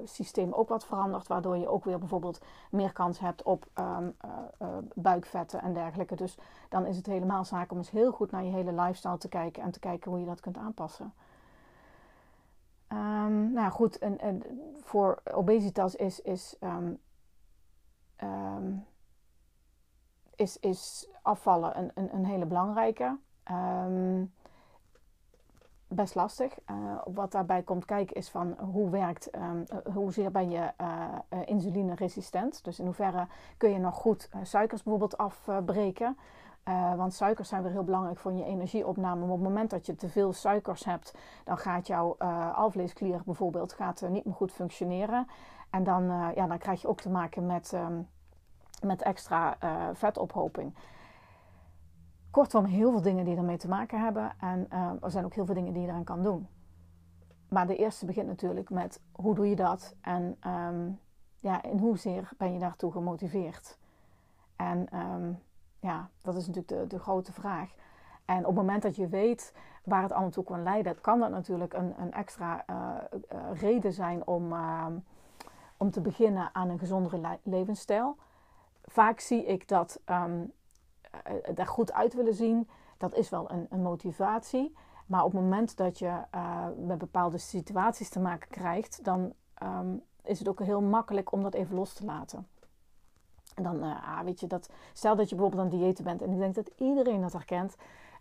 systeem 0.06 0.52
ook 0.54 0.70
wat 0.70 0.86
verandert, 0.86 1.28
waardoor 1.28 1.58
je 1.58 1.68
ook 1.68 1.84
weer 1.84 2.00
bijvoorbeeld 2.00 2.42
meer 2.72 2.94
kans 2.94 3.20
hebt 3.20 3.44
op 3.44 3.66
um, 3.76 4.16
buikvetten 4.94 5.62
en 5.62 5.74
dergelijke. 5.74 6.16
Dus 6.16 6.38
dan 6.70 6.86
is 6.86 6.98
het 6.98 7.06
helemaal 7.06 7.46
zaak 7.46 7.72
om 7.72 7.78
eens 7.78 7.92
heel 7.92 8.12
goed 8.12 8.32
naar 8.32 8.44
je 8.44 8.52
hele 8.52 8.74
lifestyle 8.74 9.18
te 9.18 9.30
kijken 9.30 9.64
en 9.64 9.72
te 9.72 9.80
kijken 9.80 10.12
hoe 10.12 10.20
je 10.20 10.26
dat 10.26 10.40
kunt 10.40 10.58
aanpassen. 10.58 11.14
Um, 12.90 13.54
nou 13.54 13.72
goed, 13.72 13.98
en, 13.98 14.20
en, 14.20 14.44
voor 14.84 15.22
obesitas 15.32 15.96
is, 15.96 16.22
is 16.22 16.58
um, 16.60 17.00
is, 20.36 20.60
is 20.60 21.10
afvallen 21.22 21.78
een, 21.78 21.92
een, 21.94 22.14
een 22.14 22.26
hele 22.26 22.46
belangrijke. 22.46 23.18
Um, 23.52 24.34
best 25.88 26.16
lastig. 26.16 26.58
Uh, 26.72 26.76
wat 27.06 27.32
daarbij 27.32 27.62
komt 27.62 27.86
kijken 27.86 28.16
is 28.16 28.30
van 28.30 28.56
hoe 28.60 28.90
werkt, 28.90 29.36
um, 29.36 29.64
hoezeer 29.94 30.32
ben 30.32 30.50
je 30.50 30.72
uh, 30.82 31.40
insulineresistent. 31.46 32.64
Dus 32.64 32.80
in 32.80 32.86
hoeverre 32.86 33.28
kun 33.58 33.72
je 33.72 33.80
nog 33.80 33.96
goed 33.96 34.30
suikers 34.44 34.84
bijvoorbeeld 34.84 35.18
afbreken. 35.18 36.18
Want 36.96 37.14
suikers 37.14 37.50
zijn 37.50 37.64
weer 37.64 37.72
heel 37.72 37.84
belangrijk 37.84 38.18
voor 38.18 38.34
je 38.34 38.44
energieopname. 38.44 39.20
Maar 39.20 39.30
op 39.30 39.40
het 39.40 39.48
moment 39.48 39.70
dat 39.70 39.86
je 39.86 39.96
te 39.96 40.10
veel 40.10 40.34
suikers 40.34 40.86
hebt, 40.86 41.16
dan 41.44 41.58
gaat 41.58 41.88
jouw 41.88 42.16
uh, 42.20 42.58
alvleesklier 42.58 43.22
bijvoorbeeld 43.26 43.74
gaat, 43.74 44.02
niet 44.10 44.26
meer 44.26 44.34
goed 44.34 44.52
functioneren. 44.52 45.28
En 45.70 45.84
dan, 45.84 46.04
ja, 46.36 46.48
dan 46.48 46.58
krijg 46.58 46.82
je 46.82 46.88
ook 46.88 47.02
te 47.02 47.10
maken 47.10 47.46
met, 47.46 47.72
um, 47.72 48.08
met 48.84 49.02
extra 49.02 49.58
vetophoping. 49.94 50.74
Kortom, 52.32 52.66
heel 52.66 52.92
veel 52.92 53.02
dingen 53.02 53.26
die 53.26 53.38
ermee 53.38 53.58
te 53.58 53.68
maken 53.68 54.00
hebben. 54.00 54.32
En 54.40 54.68
er 55.02 55.12
zijn 55.12 55.26
ook 55.26 55.34
heel 55.34 55.46
veel 55.46 55.56
dingen 55.56 55.74
die 55.74 55.82
je 55.82 55.88
eraan 55.88 56.04
kan 56.04 56.24
doen. 56.24 56.48
Maar 57.52 57.68
de 57.68 57.76
eerste 57.76 58.06
begint 58.06 58.28
natuurlijk 58.28 58.70
met 58.70 59.02
hoe 59.12 59.36
doe 59.36 59.50
je 59.50 59.56
dat? 59.56 59.96
En 60.02 60.38
um, 60.48 61.00
ja, 61.40 61.64
in 61.64 61.78
hoezeer 61.78 62.30
ben 62.38 62.54
je 62.54 62.60
daartoe 62.60 62.92
gemotiveerd? 62.92 63.78
En 64.56 64.98
um, 64.98 65.40
ja, 65.80 66.10
dat 66.22 66.36
is 66.36 66.48
natuurlijk 66.48 66.82
de, 66.82 66.96
de 66.96 67.00
grote 67.00 67.32
vraag. 67.32 67.74
En 68.26 68.40
op 68.40 68.46
het 68.46 68.56
moment 68.56 68.82
dat 68.82 68.96
je 68.96 69.08
weet 69.08 69.54
waar 69.84 70.02
het 70.02 70.12
allemaal 70.12 70.30
toe 70.30 70.44
kan 70.44 70.64
leiden, 70.64 71.02
kan 71.02 71.20
dat 71.20 71.30
natuurlijk 71.30 71.74
een, 71.74 71.94
een 72.02 72.14
extra 72.14 72.64
uh, 72.70 72.76
uh, 73.34 73.62
reden 73.62 73.94
zijn 73.94 74.28
om, 74.28 74.52
uh, 74.52 74.86
om 75.78 75.92
te 75.92 76.02
beginnen 76.02 76.50
aan 76.54 76.70
een 76.70 76.80
gezondere 76.80 77.40
levensstijl. 77.44 78.16
Vaak 78.86 79.20
zie 79.20 79.46
ik 79.46 79.68
dat 79.68 80.02
er 81.56 81.68
goed 81.68 81.94
uit 81.94 82.14
willen 82.14 82.34
zien, 82.34 82.70
dat 82.98 83.16
is 83.16 83.30
wel 83.30 83.52
een, 83.52 83.68
een 83.70 83.82
motivatie. 83.82 84.76
Maar 85.06 85.24
op 85.24 85.32
het 85.32 85.42
moment 85.42 85.78
dat 85.78 86.00
je 86.00 86.22
met 86.78 86.98
bepaalde 86.98 87.38
situaties 87.38 88.10
te 88.10 88.20
maken 88.20 88.50
krijgt, 88.50 89.04
dan 89.04 89.34
um, 89.64 90.04
is 90.24 90.40
het 90.40 90.48
ook 90.48 90.60
heel 90.60 90.82
makkelijk 90.82 91.32
om 91.32 91.44
dat 91.44 91.54
even 91.54 91.76
los 91.76 91.94
te 91.94 92.06
laten. 92.06 92.48
En 93.56 93.64
dan, 93.64 93.84
uh, 93.84 94.20
weet 94.20 94.40
je, 94.40 94.48
dat, 94.48 94.70
stel 94.94 95.16
dat 95.16 95.30
je 95.30 95.36
bijvoorbeeld 95.36 95.64
aan 95.64 95.80
diëten 95.80 96.04
bent. 96.04 96.22
En 96.22 96.32
ik 96.32 96.38
denk 96.38 96.56
dat 96.56 96.72
iedereen 96.78 97.22
dat 97.22 97.34
herkent. 97.34 97.76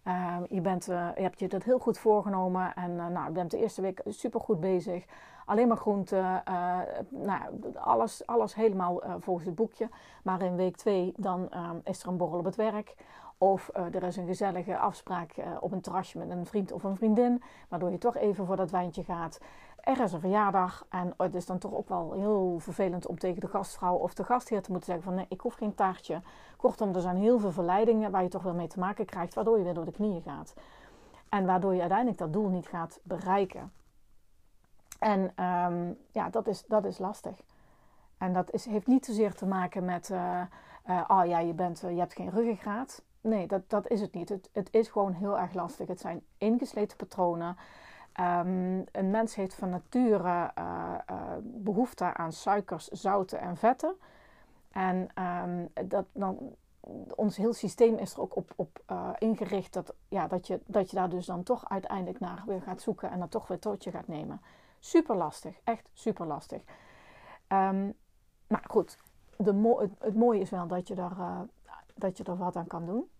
Uh, 0.06 0.36
je, 0.48 0.60
bent, 0.60 0.88
uh, 0.88 1.08
je 1.14 1.22
hebt 1.22 1.38
je 1.38 1.48
dat 1.48 1.62
heel 1.62 1.78
goed 1.78 1.98
voorgenomen. 1.98 2.74
En 2.74 2.96
nou, 2.96 3.24
je 3.26 3.32
bent 3.32 3.50
de 3.50 3.58
eerste 3.58 3.82
week 3.82 4.02
super 4.06 4.40
goed 4.40 4.60
bezig. 4.60 5.04
Alleen 5.44 5.68
maar 5.68 5.76
groenten. 5.76 6.42
nou, 7.08 7.42
alles, 7.74 8.26
alles 8.26 8.54
helemaal 8.54 9.02
volgens 9.18 9.46
het 9.46 9.54
boekje. 9.54 9.88
Maar 10.22 10.42
in 10.42 10.56
week 10.56 10.76
twee, 10.76 11.12
dan 11.16 11.48
is 11.84 12.02
er 12.02 12.08
een 12.08 12.16
borrel 12.16 12.38
op 12.38 12.44
het 12.44 12.56
werk. 12.56 12.94
Of 13.38 13.70
er 13.74 14.02
is 14.02 14.16
een 14.16 14.26
gezellige 14.26 14.78
afspraak 14.78 15.34
op 15.60 15.72
een 15.72 15.80
terrasje 15.80 16.18
met 16.18 16.30
een 16.30 16.46
vriend 16.46 16.72
of 16.72 16.84
een 16.84 16.96
vriendin. 16.96 17.42
Waardoor 17.68 17.90
je 17.90 17.98
toch 17.98 18.16
even 18.16 18.46
voor 18.46 18.56
dat 18.56 18.70
wijntje 18.70 19.04
gaat 19.04 19.40
er 19.82 20.00
is 20.00 20.12
een 20.12 20.20
verjaardag. 20.20 20.86
En 20.88 21.14
het 21.16 21.34
is 21.34 21.46
dan 21.46 21.58
toch 21.58 21.72
ook 21.72 21.88
wel 21.88 22.12
heel 22.12 22.58
vervelend 22.58 23.06
om 23.06 23.18
tegen 23.18 23.40
de 23.40 23.48
gastvrouw 23.48 23.96
of 23.96 24.14
de 24.14 24.24
gastheer 24.24 24.62
te 24.62 24.70
moeten 24.70 24.92
zeggen 24.92 25.04
van 25.04 25.14
nee, 25.14 25.26
ik 25.28 25.40
hoef 25.40 25.54
geen 25.54 25.74
taartje. 25.74 26.22
Kortom, 26.56 26.94
er 26.94 27.00
zijn 27.00 27.16
heel 27.16 27.38
veel 27.38 27.52
verleidingen 27.52 28.10
waar 28.10 28.22
je 28.22 28.28
toch 28.28 28.42
wel 28.42 28.54
mee 28.54 28.68
te 28.68 28.78
maken 28.78 29.04
krijgt, 29.04 29.34
waardoor 29.34 29.58
je 29.58 29.64
weer 29.64 29.74
door 29.74 29.84
de 29.84 29.92
knieën 29.92 30.22
gaat. 30.22 30.54
En 31.28 31.46
waardoor 31.46 31.74
je 31.74 31.80
uiteindelijk 31.80 32.18
dat 32.18 32.32
doel 32.32 32.48
niet 32.48 32.66
gaat 32.66 33.00
bereiken. 33.02 33.72
En 34.98 35.44
um, 35.44 35.98
ja, 36.10 36.30
dat 36.30 36.46
is, 36.46 36.64
dat 36.66 36.84
is 36.84 36.98
lastig. 36.98 37.40
En 38.18 38.32
dat 38.32 38.50
is, 38.50 38.64
heeft 38.64 38.86
niet 38.86 39.04
zozeer 39.04 39.34
te 39.34 39.46
maken 39.46 39.84
met, 39.84 40.08
uh, 40.10 40.42
oh 41.08 41.22
ja, 41.24 41.38
je, 41.38 41.52
bent, 41.52 41.82
uh, 41.84 41.90
je 41.90 41.98
hebt 41.98 42.14
geen 42.14 42.30
ruggengraat. 42.30 43.02
Nee, 43.20 43.46
dat, 43.46 43.70
dat 43.70 43.88
is 43.88 44.00
het 44.00 44.14
niet. 44.14 44.28
Het, 44.28 44.50
het 44.52 44.68
is 44.70 44.88
gewoon 44.88 45.12
heel 45.12 45.38
erg 45.38 45.52
lastig. 45.52 45.88
Het 45.88 46.00
zijn 46.00 46.22
ingesleten 46.38 46.96
patronen. 46.96 47.56
Um, 48.20 48.84
een 48.92 49.10
mens 49.10 49.34
heeft 49.34 49.54
van 49.54 49.68
nature 49.68 50.52
uh, 50.58 50.94
uh, 51.10 51.22
behoefte 51.42 52.14
aan 52.14 52.32
suikers, 52.32 52.88
zouten 52.88 53.40
en 53.40 53.56
vetten. 53.56 53.94
En 54.70 55.08
um, 55.24 55.68
dat, 55.88 56.04
dan, 56.12 56.56
ons 57.14 57.36
heel 57.36 57.52
systeem 57.52 57.96
is 57.96 58.12
er 58.12 58.20
ook 58.20 58.36
op, 58.36 58.52
op 58.56 58.80
uh, 58.90 59.10
ingericht 59.18 59.72
dat, 59.72 59.94
ja, 60.08 60.26
dat, 60.26 60.46
je, 60.46 60.60
dat 60.66 60.90
je 60.90 60.96
daar 60.96 61.08
dus 61.08 61.26
dan 61.26 61.42
toch 61.42 61.68
uiteindelijk 61.68 62.20
naar 62.20 62.42
weer 62.46 62.62
gaat 62.62 62.80
zoeken 62.80 63.10
en 63.10 63.18
dat 63.18 63.30
toch 63.30 63.48
weer 63.48 63.58
tot 63.58 63.84
je 63.84 63.90
gaat 63.90 64.08
nemen. 64.08 64.40
Super 64.78 65.16
lastig, 65.16 65.60
echt 65.64 65.90
super 65.92 66.26
lastig. 66.26 66.62
Maar 67.48 68.64
goed, 68.68 68.98
de 69.36 69.52
mo 69.52 69.80
het, 69.80 69.90
het, 69.98 70.14
mooie 70.14 70.40
is 70.40 70.50
wel 70.50 70.66
dat 70.66 70.88
je, 70.88 70.94
daar, 70.94 71.46
dat 71.94 72.16
je 72.16 72.24
er 72.24 72.36
wat 72.36 72.56
aan 72.56 72.66
kan 72.66 72.86
doen, 72.86 73.10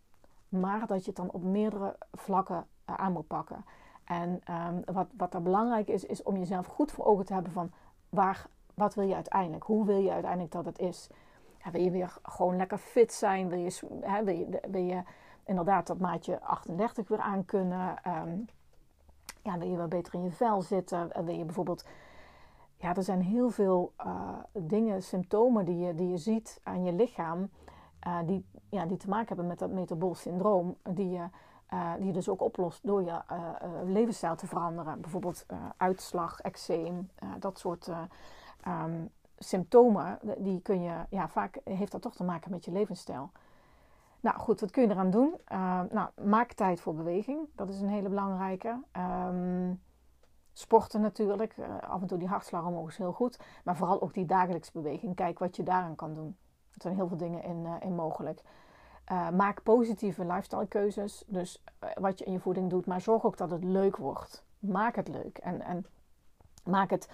maar 0.49 0.87
dat 0.87 1.00
je 1.00 1.07
het 1.07 1.16
dan 1.16 1.30
op 1.30 1.42
meerdere 1.42 1.97
vlakken 2.12 2.66
aan 2.85 3.12
moet 3.12 3.26
pakken. 3.26 3.64
En 4.11 4.43
um, 4.50 4.83
wat, 4.95 5.07
wat 5.17 5.35
er 5.35 5.43
belangrijk 5.43 5.88
is, 5.88 6.05
is 6.05 6.23
om 6.23 6.37
jezelf 6.37 6.67
goed 6.67 6.93
voor 6.93 7.05
ogen 7.05 7.25
te 7.25 7.33
hebben 7.33 7.52
van 7.52 7.71
waar, 8.09 8.47
wat 8.75 8.95
wil 8.95 9.09
je 9.09 9.14
uiteindelijk? 9.14 9.64
Hoe 9.64 9.85
wil 9.85 9.99
je 9.99 10.11
uiteindelijk 10.11 10.52
dat 10.52 10.64
het 10.64 10.79
is? 10.79 11.09
Ja, 11.64 11.71
wil 11.71 11.83
je 11.83 11.90
weer 11.90 12.19
gewoon 12.23 12.57
lekker 12.57 12.79
fit 12.79 13.12
zijn? 13.12 13.49
Wil 13.49 13.59
je, 13.59 13.88
je, 14.73 14.87
je 14.87 15.02
inderdaad 15.45 15.87
dat 15.87 15.99
maatje 15.99 16.40
38 16.40 17.09
weer 17.09 17.19
aan 17.19 17.45
kunnen? 17.45 17.97
Um, 18.07 18.47
ja, 19.43 19.59
wil 19.59 19.69
je 19.69 19.76
wel 19.76 19.88
beter 19.88 20.14
in 20.14 20.23
je 20.23 20.31
vel 20.31 20.62
zitten? 20.62 21.11
Wil 21.25 21.35
je 21.35 21.45
bijvoorbeeld... 21.45 21.85
Ja, 22.76 22.95
er 22.95 23.02
zijn 23.02 23.23
heel 23.23 23.50
veel 23.50 23.93
uh, 24.07 24.38
dingen, 24.52 25.02
symptomen 25.02 25.64
die 25.64 25.79
je, 25.79 25.95
die 25.95 26.09
je 26.09 26.19
ziet 26.19 26.61
aan 26.62 26.85
je 26.85 26.93
lichaam... 26.93 27.50
Uh, 28.07 28.19
die, 28.26 28.45
ja, 28.71 28.87
die 28.87 28.97
te 28.97 29.09
maken 29.09 29.29
hebben 29.29 29.47
met 29.47 29.59
dat 29.59 29.71
metabool 29.71 30.14
syndroom. 30.14 30.76
Die 30.83 31.11
je 31.11 31.25
uh, 31.75 31.95
die 31.97 32.07
je 32.07 32.12
dus 32.12 32.29
ook 32.29 32.43
oplost 32.43 32.87
door 32.87 33.03
je 33.03 33.11
uh, 33.11 33.39
uh, 33.39 33.69
levensstijl 33.85 34.37
te 34.37 34.47
veranderen. 34.47 35.00
Bijvoorbeeld 35.00 35.47
uitslag, 35.77 36.41
eczeem, 36.41 37.11
dat 37.39 37.59
soort 37.59 37.91
um, 38.67 39.11
symptomen. 39.39 40.19
Die 40.39 40.61
kun 40.61 40.83
je, 40.83 40.95
ja, 41.11 41.29
vaak 41.29 41.59
heeft 41.65 41.93
dat 41.93 42.03
toch 42.03 42.15
te 42.15 42.25
maken 42.25 42.50
met 42.50 42.65
je 42.65 42.73
levensstijl. 42.73 43.31
Nou 44.21 44.39
goed, 44.39 44.61
wat 44.61 44.71
kun 44.71 44.83
je 44.83 44.91
eraan 44.91 45.11
doen? 45.11 45.35
nou, 45.91 46.09
maak 46.25 46.53
tijd 46.53 46.81
voor 46.81 46.95
beweging. 46.95 47.49
Dat 47.55 47.69
is 47.69 47.81
een 47.81 47.89
hele 47.89 48.09
belangrijke. 48.09 48.81
Um, 48.97 49.81
sporten 50.53 51.00
natuurlijk. 51.00 51.55
af 51.81 52.00
en 52.00 52.07
toe 52.07 52.19
die 52.19 52.29
hartslag 52.29 52.65
omhoog 52.65 52.89
is 52.89 52.97
heel 52.97 53.12
goed. 53.12 53.39
Maar 53.65 53.77
vooral 53.77 54.03
ook 54.03 54.15
die 54.15 54.27
dagelijkse 54.27 54.73
beweging. 54.73 55.15
Kijk 55.15 55.39
wat 55.39 55.57
je 55.57 55.62
daaraan 55.62 55.97
kan 55.97 56.15
doen. 56.15 56.37
Er 56.75 56.83
zijn 56.83 56.95
heel 56.95 57.09
veel 57.09 57.17
dingen 57.17 57.43
in, 57.43 57.67
in 57.81 57.95
mogelijk. 57.95 58.43
Uh, 59.12 59.31
maak 59.31 59.62
positieve 59.62 60.25
lifestyle 60.25 60.67
keuzes. 60.67 61.25
Dus 61.26 61.62
uh, 61.85 61.90
wat 61.95 62.19
je 62.19 62.25
in 62.25 62.33
je 62.33 62.40
voeding 62.40 62.71
doet. 62.71 62.87
Maar 62.87 63.00
zorg 63.00 63.25
ook 63.25 63.37
dat 63.37 63.50
het 63.50 63.64
leuk 63.64 63.97
wordt. 63.97 64.45
Maak 64.59 64.97
het 64.97 65.09
leuk. 65.09 65.38
En, 65.38 65.61
en 65.61 65.87
maak, 66.64 66.90
het, 66.90 67.09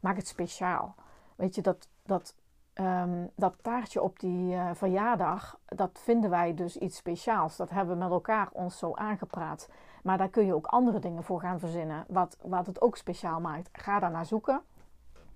maak 0.00 0.16
het 0.16 0.28
speciaal. 0.28 0.94
Weet 1.36 1.54
je, 1.54 1.62
dat, 1.62 1.88
dat, 2.02 2.34
um, 2.74 3.30
dat 3.34 3.54
taartje 3.62 4.02
op 4.02 4.18
die 4.18 4.54
uh, 4.54 4.70
verjaardag. 4.72 5.58
Dat 5.64 6.00
vinden 6.02 6.30
wij 6.30 6.54
dus 6.54 6.76
iets 6.76 6.96
speciaals. 6.96 7.56
Dat 7.56 7.70
hebben 7.70 7.94
we 7.94 8.02
met 8.02 8.10
elkaar 8.10 8.48
ons 8.52 8.78
zo 8.78 8.94
aangepraat. 8.94 9.68
Maar 10.02 10.18
daar 10.18 10.28
kun 10.28 10.46
je 10.46 10.54
ook 10.54 10.66
andere 10.66 10.98
dingen 10.98 11.22
voor 11.22 11.40
gaan 11.40 11.58
verzinnen. 11.58 12.04
Wat, 12.08 12.36
wat 12.42 12.66
het 12.66 12.80
ook 12.80 12.96
speciaal 12.96 13.40
maakt. 13.40 13.68
Ga 13.72 13.98
daar 13.98 14.10
naar 14.10 14.26
zoeken. 14.26 14.62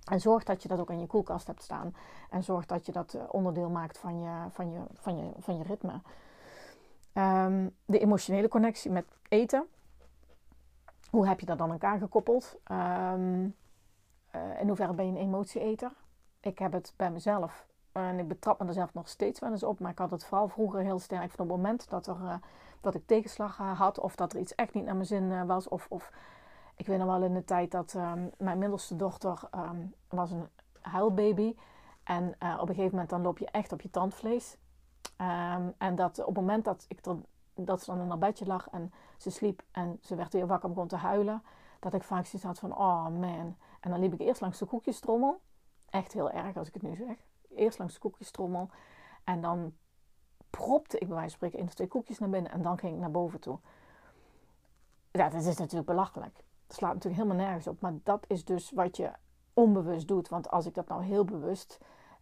En 0.04 0.20
zorg 0.20 0.44
dat 0.44 0.62
je 0.62 0.68
dat 0.68 0.78
ook 0.78 0.90
in 0.90 1.00
je 1.00 1.06
koelkast 1.06 1.46
hebt 1.46 1.62
staan. 1.62 1.94
En 2.30 2.44
zorg 2.44 2.66
dat 2.66 2.86
je 2.86 2.92
dat 2.92 3.14
eh, 3.14 3.22
onderdeel 3.30 3.70
maakt 3.70 3.98
van 3.98 4.20
je, 4.20 4.44
van 4.50 4.72
je, 4.72 4.80
van 4.92 5.16
je, 5.16 5.32
van 5.38 5.56
je 5.56 5.64
ritme. 5.64 6.00
Um, 7.14 7.74
de 7.84 7.98
emotionele 7.98 8.48
connectie 8.48 8.90
met 8.90 9.04
eten. 9.28 9.66
Hoe 11.10 11.26
heb 11.26 11.40
je 11.40 11.46
dat 11.46 11.58
dan 11.58 11.70
elkaar 11.70 11.98
gekoppeld? 11.98 12.56
Um, 12.70 13.54
uh, 14.34 14.60
in 14.60 14.66
hoeverre 14.66 14.92
ben 14.92 15.04
je 15.04 15.10
een 15.10 15.26
emotieeter? 15.26 15.92
Ik 16.40 16.58
heb 16.58 16.72
het 16.72 16.92
bij 16.96 17.10
mezelf. 17.10 17.66
En 17.92 18.18
ik 18.18 18.28
betrap 18.28 18.60
me 18.60 18.66
er 18.66 18.72
zelf 18.72 18.94
nog 18.94 19.08
steeds 19.08 19.40
wel 19.40 19.50
eens 19.50 19.62
op. 19.62 19.80
Maar 19.80 19.90
ik 19.90 19.98
had 19.98 20.10
het 20.10 20.24
vooral 20.24 20.48
vroeger 20.48 20.80
heel 20.80 20.98
sterk 20.98 21.30
van 21.30 21.46
het 21.46 21.56
moment 21.56 21.88
dat, 21.88 22.06
er, 22.06 22.16
uh, 22.22 22.34
dat 22.80 22.94
ik 22.94 23.06
tegenslag 23.06 23.56
had. 23.56 23.98
Of 23.98 24.16
dat 24.16 24.32
er 24.32 24.38
iets 24.38 24.54
echt 24.54 24.74
niet 24.74 24.84
naar 24.84 24.94
mijn 24.94 25.06
zin 25.06 25.46
was. 25.46 25.68
Of, 25.68 25.86
of 25.88 26.10
ik 26.76 26.86
weet 26.86 26.98
nog 26.98 27.06
wel 27.06 27.22
in 27.22 27.34
de 27.34 27.44
tijd 27.44 27.70
dat 27.70 27.94
um, 27.94 28.30
mijn 28.38 28.58
middelste 28.58 28.96
dochter 28.96 29.40
um, 29.54 29.94
was 30.08 30.30
een 30.30 30.48
huilbaby. 30.80 31.56
En 32.02 32.34
uh, 32.42 32.58
op 32.60 32.68
een 32.68 32.74
gegeven 32.74 32.90
moment 32.90 33.10
dan 33.10 33.22
loop 33.22 33.38
je 33.38 33.50
echt 33.50 33.72
op 33.72 33.80
je 33.80 33.90
tandvlees. 33.90 34.56
Um, 35.20 35.74
en 35.78 35.94
dat 35.94 36.18
op 36.18 36.26
het 36.26 36.34
moment 36.34 36.64
dat, 36.64 36.84
ik 36.88 37.00
dat 37.54 37.82
ze 37.82 37.90
dan 37.90 38.00
in 38.00 38.08
haar 38.08 38.18
bedje 38.18 38.46
lag 38.46 38.68
en 38.70 38.92
ze 39.16 39.30
sliep 39.30 39.62
en 39.70 39.98
ze 40.02 40.14
werd 40.14 40.32
weer 40.32 40.46
wakker 40.46 40.68
begon 40.68 40.88
te 40.88 40.96
huilen. 40.96 41.42
Dat 41.80 41.94
ik 41.94 42.02
vaak 42.02 42.26
zoiets 42.26 42.48
had 42.48 42.58
van, 42.58 42.76
oh 42.76 43.08
man. 43.08 43.56
En 43.80 43.90
dan 43.90 44.00
liep 44.00 44.12
ik 44.12 44.20
eerst 44.20 44.40
langs 44.40 44.58
de 44.58 44.66
koekjestrommel. 44.66 45.40
Echt 45.90 46.12
heel 46.12 46.30
erg 46.30 46.56
als 46.56 46.68
ik 46.68 46.74
het 46.74 46.82
nu 46.82 46.94
zeg. 46.94 47.16
Eerst 47.48 47.78
langs 47.78 47.94
de 47.94 48.00
koekjestrommel. 48.00 48.70
En 49.24 49.40
dan 49.40 49.74
propte 50.50 50.98
ik 50.98 51.06
bij 51.06 51.16
wijze 51.16 51.30
van 51.30 51.36
spreken 51.36 51.58
één 51.58 51.66
of 51.66 51.74
twee 51.74 51.88
koekjes 51.88 52.18
naar 52.18 52.30
binnen. 52.30 52.52
En 52.52 52.62
dan 52.62 52.78
ging 52.78 52.94
ik 52.94 53.00
naar 53.00 53.10
boven 53.10 53.40
toe. 53.40 53.58
Ja, 55.10 55.28
dat 55.28 55.44
is 55.44 55.56
natuurlijk 55.56 55.86
belachelijk 55.86 56.44
slaat 56.74 56.94
natuurlijk 56.94 57.22
helemaal 57.22 57.46
nergens 57.46 57.66
op. 57.66 57.80
Maar 57.80 57.92
dat 58.02 58.24
is 58.28 58.44
dus 58.44 58.70
wat 58.70 58.96
je 58.96 59.10
onbewust 59.54 60.08
doet. 60.08 60.28
Want 60.28 60.50
als 60.50 60.66
ik 60.66 60.74
dat 60.74 60.88
nou 60.88 61.02
heel 61.02 61.24
bewust 61.24 61.78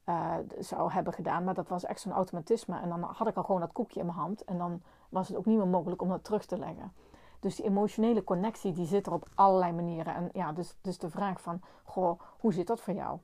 uh, 0.06 0.34
zou 0.58 0.92
hebben 0.92 1.12
gedaan, 1.12 1.44
maar 1.44 1.54
dat 1.54 1.68
was 1.68 1.84
echt 1.84 2.00
zo'n 2.00 2.12
automatisme. 2.12 2.80
En 2.80 2.88
dan 2.88 3.02
had 3.02 3.28
ik 3.28 3.36
al 3.36 3.42
gewoon 3.42 3.60
dat 3.60 3.72
koekje 3.72 4.00
in 4.00 4.06
mijn 4.06 4.18
hand. 4.18 4.44
En 4.44 4.58
dan 4.58 4.82
was 5.08 5.28
het 5.28 5.36
ook 5.36 5.46
niet 5.46 5.58
meer 5.58 5.66
mogelijk 5.66 6.02
om 6.02 6.08
dat 6.08 6.24
terug 6.24 6.46
te 6.46 6.58
leggen. 6.58 6.92
Dus 7.40 7.56
die 7.56 7.64
emotionele 7.64 8.24
connectie 8.24 8.72
die 8.72 8.86
zit 8.86 9.06
er 9.06 9.12
op 9.12 9.28
allerlei 9.34 9.72
manieren. 9.72 10.14
En 10.14 10.28
ja, 10.32 10.52
dus, 10.52 10.76
dus 10.80 10.98
de 10.98 11.10
vraag 11.10 11.40
van, 11.40 11.60
goh, 11.82 12.20
hoe 12.38 12.52
zit 12.52 12.66
dat 12.66 12.80
voor 12.80 12.94
jou? 12.94 13.18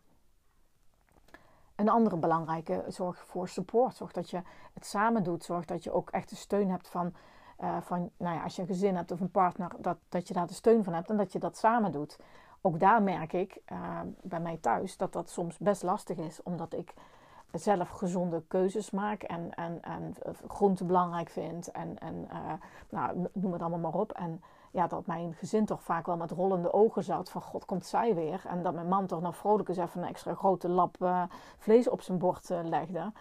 een 1.79 1.89
andere 1.89 2.17
belangrijke, 2.17 2.85
zorg 2.89 3.25
voor 3.27 3.49
support. 3.49 3.97
Zorg 3.97 4.13
dat 4.13 4.31
je 4.31 4.43
het 4.73 4.87
samen 4.87 5.23
doet. 5.23 5.45
Zorg 5.45 5.65
dat 5.65 5.85
je 5.85 5.93
ook 5.93 6.11
echt 6.11 6.29
de 6.29 6.37
steun 6.37 6.71
hebt 6.71 6.89
van, 6.89 7.15
uh, 7.61 7.77
van 7.81 8.11
nou 8.17 8.37
ja, 8.37 8.43
als 8.43 8.57
je 8.57 8.63
een 8.63 8.69
gezin 8.69 8.97
hebt 8.97 9.11
of 9.11 9.21
een 9.21 9.31
partner, 9.31 9.71
dat, 9.79 9.97
dat 10.09 10.29
je 10.29 10.35
daar 10.35 10.47
de 10.47 10.55
steun 10.55 10.85
van 10.85 10.93
hebt 10.93 11.11
en 11.11 11.17
dat 11.17 11.33
je 11.33 11.39
dat 11.39 11.57
samen 11.57 11.93
doet. 11.93 12.19
Ook 12.61 12.81
daar 12.81 13.03
merk 13.03 13.33
ik 13.33 13.61
uh, 13.73 14.01
bij 14.23 14.41
mij 14.41 14.57
thuis 14.57 14.97
dat 14.97 15.13
dat 15.13 15.31
soms 15.31 15.59
best 15.59 15.83
lastig 15.83 16.17
is, 16.17 16.43
omdat 16.43 16.73
ik 16.73 16.95
zelf 17.53 17.89
gezonde 17.89 18.43
keuzes 18.49 18.91
maak 18.91 19.23
en, 19.23 19.55
en, 19.55 19.83
en 19.83 20.15
groente 20.49 20.85
belangrijk 20.85 21.29
vind 21.29 21.71
en, 21.71 21.99
en 21.99 22.29
uh, 22.33 22.53
nou, 22.89 23.27
noem 23.33 23.53
het 23.53 23.61
allemaal 23.61 23.91
maar 23.91 24.01
op. 24.01 24.13
En 24.13 24.43
ja, 24.71 24.87
dat 24.87 25.07
mijn 25.07 25.35
gezin 25.35 25.65
toch 25.65 25.83
vaak 25.83 26.07
wel 26.07 26.17
met 26.17 26.31
rollende 26.31 26.73
ogen 26.73 27.05
zat 27.05 27.31
van 27.31 27.43
god 27.43 27.65
komt 27.65 27.87
zij 27.87 28.15
weer. 28.15 28.43
En 28.47 28.63
dat 28.63 28.75
mijn 28.75 28.89
man 28.89 29.07
toch 29.07 29.21
nog 29.21 29.37
vrolijk 29.37 29.69
eens 29.69 29.79
even 29.79 30.03
een 30.03 30.09
extra 30.09 30.35
grote 30.35 30.69
lap 30.69 31.27
vlees 31.59 31.89
op 31.89 32.01
zijn 32.01 32.19
bord 32.19 32.49
legde. 32.49 33.13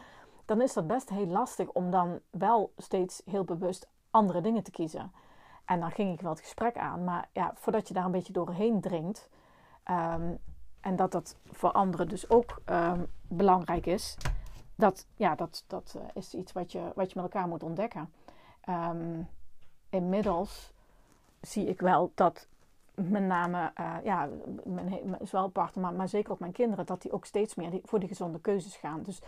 Dan 0.45 0.61
is 0.61 0.73
dat 0.73 0.87
best 0.87 1.09
heel 1.09 1.27
lastig 1.27 1.69
om 1.69 1.91
dan 1.91 2.19
wel 2.29 2.71
steeds 2.77 3.21
heel 3.25 3.43
bewust 3.43 3.87
andere 4.17 4.41
dingen 4.41 4.63
te 4.63 4.71
kiezen. 4.71 5.11
En 5.65 5.79
dan 5.79 5.91
ging 5.91 6.13
ik 6.13 6.21
wel 6.21 6.31
het 6.31 6.39
gesprek 6.39 6.77
aan. 6.77 7.03
Maar 7.03 7.29
ja, 7.31 7.51
voordat 7.55 7.87
je 7.87 7.93
daar 7.93 8.05
een 8.05 8.11
beetje 8.11 8.33
doorheen 8.33 8.81
dringt. 8.81 9.29
Um, 9.85 10.37
en 10.79 10.95
dat 10.95 11.11
dat 11.11 11.35
voor 11.45 11.71
anderen 11.71 12.07
dus 12.07 12.29
ook 12.29 12.61
um, 12.65 13.07
belangrijk 13.27 13.85
is. 13.85 14.17
Dat, 14.75 15.07
ja, 15.15 15.35
dat, 15.35 15.63
dat 15.67 15.93
uh, 15.97 16.03
is 16.13 16.33
iets 16.33 16.51
wat 16.51 16.71
je, 16.71 16.91
wat 16.95 17.11
je 17.11 17.21
met 17.21 17.33
elkaar 17.33 17.47
moet 17.47 17.63
ontdekken. 17.63 18.13
Um, 18.69 19.27
inmiddels 19.89 20.73
zie 21.41 21.67
ik 21.67 21.79
wel 21.79 22.11
dat 22.15 22.47
met 22.95 23.23
name, 23.23 23.71
uh, 23.79 23.95
ja, 24.03 24.29
mijn, 24.63 25.17
zowel 25.21 25.47
partner, 25.47 25.83
maar, 25.83 25.93
maar 25.93 26.09
zeker 26.09 26.31
ook 26.31 26.39
mijn 26.39 26.51
kinderen, 26.51 26.85
dat 26.85 27.01
die 27.01 27.11
ook 27.11 27.25
steeds 27.25 27.55
meer 27.55 27.79
voor 27.83 27.99
die 27.99 28.07
gezonde 28.07 28.39
keuzes 28.39 28.75
gaan. 28.75 29.03
Dus 29.03 29.21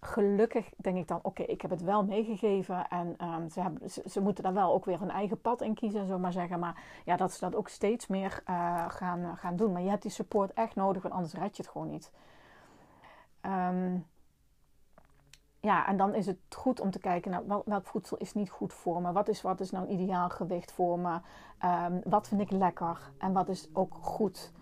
gelukkig 0.00 0.70
denk 0.76 0.96
ik 0.96 1.08
dan, 1.08 1.18
oké, 1.22 1.42
ik 1.42 1.62
heb 1.62 1.70
het 1.70 1.82
wel 1.82 2.04
meegegeven. 2.04 2.88
En 2.88 3.16
um, 3.22 3.50
ze, 3.50 3.60
hebben, 3.60 3.90
ze, 3.90 4.20
moeten 4.20 4.44
daar 4.44 4.54
wel 4.54 4.72
ook 4.72 4.84
weer 4.84 4.98
hun 4.98 5.10
eigen 5.10 5.40
pad 5.40 5.62
in 5.62 5.74
kiezen, 5.74 6.06
zo 6.06 6.18
maar 6.18 6.32
zeggen. 6.32 6.58
Maar 6.58 6.82
ja, 7.04 7.16
dat 7.16 7.32
ze 7.32 7.40
dat 7.40 7.54
ook 7.54 7.68
steeds 7.68 8.06
meer 8.06 8.42
uh, 8.50 8.84
gaan, 8.88 9.36
gaan 9.36 9.56
doen. 9.56 9.72
Maar 9.72 9.82
je 9.82 9.88
hebt 9.88 10.02
die 10.02 10.10
support 10.10 10.52
echt 10.52 10.74
nodig, 10.74 11.02
want 11.02 11.14
anders 11.14 11.34
red 11.34 11.56
je 11.56 11.62
het 11.62 11.72
gewoon 11.72 11.90
niet. 11.90 12.12
Um, 13.42 14.06
ja, 15.60 15.86
en 15.86 15.96
dan 15.96 16.14
is 16.14 16.26
het 16.26 16.38
goed 16.56 16.80
om 16.80 16.90
te 16.90 16.98
kijken 16.98 17.30
naar 17.30 17.46
wel, 17.46 17.62
welk 17.64 17.86
voedsel 17.86 18.16
is 18.16 18.34
niet 18.34 18.50
goed 18.50 18.72
voor 18.72 19.02
me. 19.02 19.12
Wat 19.12 19.28
is, 19.28 19.42
wat 19.42 19.60
is 19.60 19.70
nou 19.70 19.86
een 19.86 20.00
ideaal 20.00 20.28
gewicht 20.28 20.72
voor 20.72 20.98
me? 20.98 21.20
Um, 21.64 22.00
wat 22.04 22.28
vind 22.28 22.40
ik 22.40 22.50
lekker? 22.50 23.12
En 23.18 23.32
wat 23.32 23.48
is 23.48 23.68
ook 23.72 23.94
goed? 24.00 24.52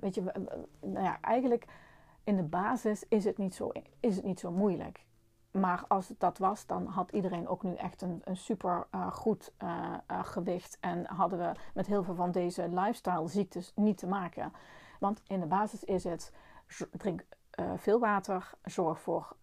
Weet 0.00 0.14
je, 0.14 0.22
nou 0.80 1.04
ja, 1.04 1.18
eigenlijk 1.20 1.66
in 2.24 2.36
de 2.36 2.42
basis 2.42 3.04
is 3.08 3.24
het 3.24 3.38
niet 3.38 3.54
zo, 3.54 3.70
is 4.00 4.16
het 4.16 4.24
niet 4.24 4.40
zo 4.40 4.50
moeilijk. 4.50 5.04
Maar 5.60 5.84
als 5.88 6.08
het 6.08 6.20
dat 6.20 6.38
was, 6.38 6.66
dan 6.66 6.86
had 6.86 7.10
iedereen 7.10 7.48
ook 7.48 7.62
nu 7.62 7.74
echt 7.74 8.02
een, 8.02 8.20
een 8.24 8.36
super 8.36 8.86
uh, 8.94 9.12
goed 9.12 9.52
uh, 9.62 9.94
uh, 10.10 10.24
gewicht. 10.24 10.78
En 10.80 11.06
hadden 11.06 11.38
we 11.38 11.52
met 11.74 11.86
heel 11.86 12.02
veel 12.02 12.14
van 12.14 12.30
deze 12.30 12.68
lifestyle 12.68 13.28
ziektes 13.28 13.72
niet 13.74 13.98
te 13.98 14.06
maken. 14.06 14.52
Want 15.00 15.22
in 15.26 15.40
de 15.40 15.46
basis 15.46 15.84
is 15.84 16.04
het 16.04 16.32
drink 16.90 17.24
veel 17.76 17.98
water, 17.98 18.50
zorg 18.64 19.00
voor 19.00 19.36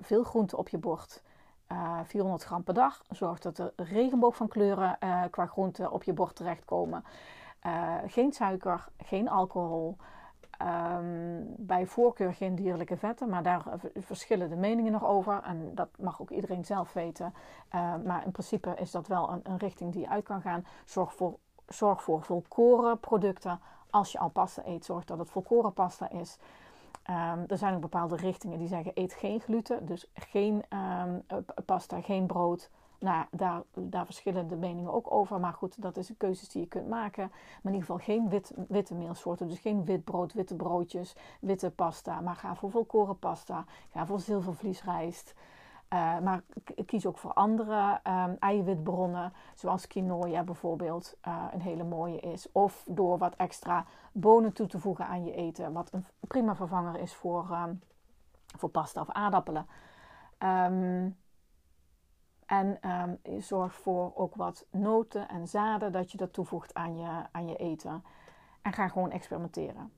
veel 0.00 0.24
groente 0.24 0.56
op 0.56 0.68
je 0.68 0.78
bord. 0.78 1.22
400 2.04 2.44
gram 2.44 2.62
per 2.62 2.74
dag. 2.74 3.02
Zorg 3.08 3.38
dat 3.38 3.58
er 3.58 3.72
regenboog 3.76 4.36
van 4.36 4.48
kleuren 4.48 4.98
qua 5.30 5.46
groente 5.46 5.90
op 5.90 6.02
je 6.02 6.12
bord 6.12 6.36
terechtkomen. 6.36 7.04
geen 8.06 8.32
suiker, 8.32 8.88
geen 8.96 9.28
alcohol. 9.28 9.96
Um, 10.62 11.54
bij 11.56 11.86
voorkeur 11.86 12.34
geen 12.34 12.54
dierlijke 12.54 12.96
vetten, 12.96 13.28
maar 13.28 13.42
daar 13.42 13.62
verschillen 13.94 14.48
de 14.48 14.56
meningen 14.56 14.92
nog 14.92 15.04
over. 15.04 15.42
En 15.42 15.74
dat 15.74 15.88
mag 15.98 16.20
ook 16.20 16.30
iedereen 16.30 16.64
zelf 16.64 16.92
weten. 16.92 17.34
Uh, 17.74 17.94
maar 18.04 18.24
in 18.24 18.30
principe 18.30 18.74
is 18.74 18.90
dat 18.90 19.06
wel 19.06 19.30
een, 19.30 19.40
een, 19.42 19.56
richting 19.56 19.92
die 19.92 20.00
je 20.00 20.08
uit 20.08 20.24
kan 20.24 20.40
gaan. 20.40 20.66
Zorg 20.84 21.14
voor, 21.14 21.38
zorg 21.66 22.02
voor 22.02 22.22
volkoren 22.22 23.00
producten. 23.00 23.60
Als 23.90 24.12
je 24.12 24.18
al 24.18 24.28
pasta 24.28 24.62
eet, 24.66 24.84
zorg 24.84 25.04
dat 25.04 25.18
het 25.18 25.30
volkoren 25.30 25.72
pasta 25.72 26.10
is. 26.10 26.38
Um, 27.10 27.44
er 27.46 27.58
zijn 27.58 27.74
ook 27.74 27.80
bepaalde 27.80 28.16
richtingen 28.16 28.58
die 28.58 28.68
zeggen 28.68 28.92
eet 28.94 29.12
geen 29.12 29.40
gluten. 29.40 29.86
Dus 29.86 30.10
geen 30.14 30.64
um, 31.04 31.24
pasta, 31.64 32.00
geen 32.00 32.26
brood, 32.26 32.70
nou, 32.98 33.24
daar, 33.30 33.62
daar 33.74 34.04
verschillen 34.04 34.48
de 34.48 34.56
meningen 34.56 34.92
ook 34.92 35.12
over. 35.12 35.40
Maar 35.40 35.52
goed, 35.52 35.82
dat 35.82 35.96
is 35.96 36.08
een 36.08 36.16
keuze 36.16 36.48
die 36.48 36.60
je 36.60 36.68
kunt 36.68 36.88
maken. 36.88 37.28
Maar 37.28 37.72
in 37.72 37.78
ieder 37.78 37.80
geval 37.80 37.98
geen 37.98 38.28
wit, 38.28 38.52
witte 38.68 38.94
meelsoorten. 38.94 39.48
Dus 39.48 39.58
geen 39.58 39.84
wit 39.84 40.04
brood, 40.04 40.32
witte 40.32 40.56
broodjes, 40.56 41.16
witte 41.40 41.70
pasta. 41.70 42.20
Maar 42.20 42.36
ga 42.36 42.54
voor 42.54 42.70
volkoren 42.70 43.18
pasta. 43.18 43.64
Ga 43.90 44.06
voor 44.06 44.20
zilvervliesrijst. 44.20 45.34
Uh, 45.94 46.18
maar 46.18 46.42
kies 46.86 47.06
ook 47.06 47.18
voor 47.18 47.32
andere 47.32 48.00
um, 48.04 48.36
eiwitbronnen, 48.38 49.32
zoals 49.54 49.86
quinoa 49.86 50.42
bijvoorbeeld, 50.42 51.16
uh, 51.28 51.44
een 51.52 51.60
hele 51.60 51.84
mooie 51.84 52.20
is. 52.20 52.52
Of 52.52 52.84
door 52.88 53.18
wat 53.18 53.36
extra 53.36 53.86
bonen 54.12 54.52
toe 54.52 54.66
te 54.66 54.78
voegen 54.78 55.06
aan 55.06 55.24
je 55.24 55.32
eten, 55.32 55.72
wat 55.72 55.92
een 55.92 56.04
prima 56.20 56.54
vervanger 56.54 57.00
is 57.00 57.14
voor, 57.14 57.48
um, 57.50 57.80
voor 58.56 58.68
pasta 58.68 59.00
of 59.00 59.10
aardappelen. 59.10 59.66
Um, 60.38 61.16
en 62.48 62.90
um, 62.90 63.40
zorg 63.40 63.74
voor 63.74 64.12
ook 64.14 64.34
wat 64.34 64.66
noten 64.70 65.28
en 65.28 65.48
zaden 65.48 65.92
dat 65.92 66.10
je 66.10 66.16
dat 66.16 66.32
toevoegt 66.32 66.74
aan 66.74 66.98
je, 66.98 67.22
aan 67.32 67.48
je 67.48 67.56
eten. 67.56 68.04
En 68.62 68.72
ga 68.72 68.88
gewoon 68.88 69.10
experimenteren. 69.10 69.92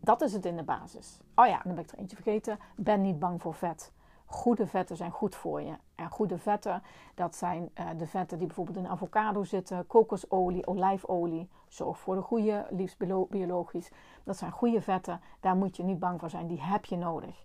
Dat 0.00 0.20
is 0.20 0.32
het 0.32 0.44
in 0.44 0.56
de 0.56 0.62
basis. 0.62 1.20
Oh 1.34 1.46
ja, 1.46 1.60
dan 1.64 1.74
ben 1.74 1.84
ik 1.84 1.90
er 1.90 1.98
eentje 1.98 2.16
vergeten. 2.16 2.58
Ben 2.76 3.00
niet 3.00 3.18
bang 3.18 3.42
voor 3.42 3.54
vet. 3.54 3.92
Goede 4.24 4.66
vetten 4.66 4.96
zijn 4.96 5.10
goed 5.10 5.34
voor 5.34 5.62
je. 5.62 5.76
En 5.94 6.10
goede 6.10 6.38
vetten, 6.38 6.82
dat 7.14 7.36
zijn 7.36 7.70
uh, 7.74 7.88
de 7.96 8.06
vetten 8.06 8.38
die 8.38 8.46
bijvoorbeeld 8.46 8.76
in 8.76 8.88
avocado 8.88 9.44
zitten, 9.44 9.86
kokosolie, 9.86 10.66
olijfolie. 10.66 11.48
Zorg 11.68 11.98
voor 11.98 12.14
de 12.14 12.22
goede, 12.22 12.66
liefst 12.70 12.98
biologisch. 13.28 13.90
Dat 14.24 14.36
zijn 14.36 14.50
goede 14.50 14.80
vetten, 14.80 15.20
daar 15.40 15.56
moet 15.56 15.76
je 15.76 15.82
niet 15.82 15.98
bang 15.98 16.20
voor 16.20 16.30
zijn. 16.30 16.46
Die 16.46 16.60
heb 16.60 16.84
je 16.84 16.96
nodig. 16.96 17.44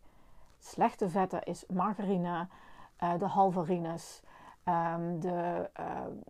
Slechte 0.60 1.10
vetten 1.10 1.44
is 1.44 1.66
margarine, 1.68 2.48
uh, 3.04 3.18
de 3.18 3.26
halvarines, 3.26 4.22
um, 4.66 5.20
de 5.20 5.70
uh, 5.80 5.86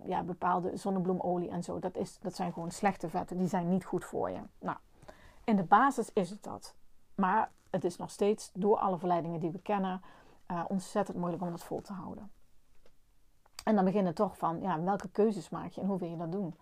ja, 0.06 0.24
bepaalde 0.24 0.78
zonnebloemolie 0.78 1.50
en 1.50 1.64
zo. 1.64 1.80
Dat, 1.80 1.98
is, 1.98 2.20
dat 2.20 2.36
zijn 2.36 2.54
gewoon 2.54 2.72
slechte 2.72 3.10
vetten. 3.10 3.38
Die 3.38 3.48
zijn 3.48 3.70
niet 3.70 3.86
goed 3.86 4.06
voor 4.06 4.30
je. 4.30 4.40
Nou, 4.60 4.78
in 5.44 5.56
de 5.56 5.64
basis 5.64 6.14
is 6.14 6.30
het 6.30 6.44
dat. 6.44 6.76
Maar 7.16 7.52
het 7.70 7.84
is 7.84 7.98
nog 7.98 8.10
steeds 8.10 8.52
door 8.54 8.78
alle 8.78 8.98
verleidingen 8.98 9.40
die 9.40 9.52
we 9.52 9.60
kennen 9.60 10.02
uh, 10.52 10.64
ontzettend 10.68 11.18
moeilijk 11.18 11.44
om 11.44 11.50
dat 11.50 11.64
vol 11.64 11.82
te 11.82 11.94
houden. 11.94 12.32
En 13.64 13.76
dan 13.76 13.86
beginnen 13.86 14.14
toch 14.14 14.38
van, 14.38 14.62
ja, 14.62 14.82
welke 14.82 15.10
keuzes 15.10 15.50
maak 15.50 15.72
je 15.72 15.82
en 15.82 15.88
hoe 15.88 16.00
wil 16.00 16.10
je 16.10 16.18
dat 16.18 16.32
doen? 16.32 16.56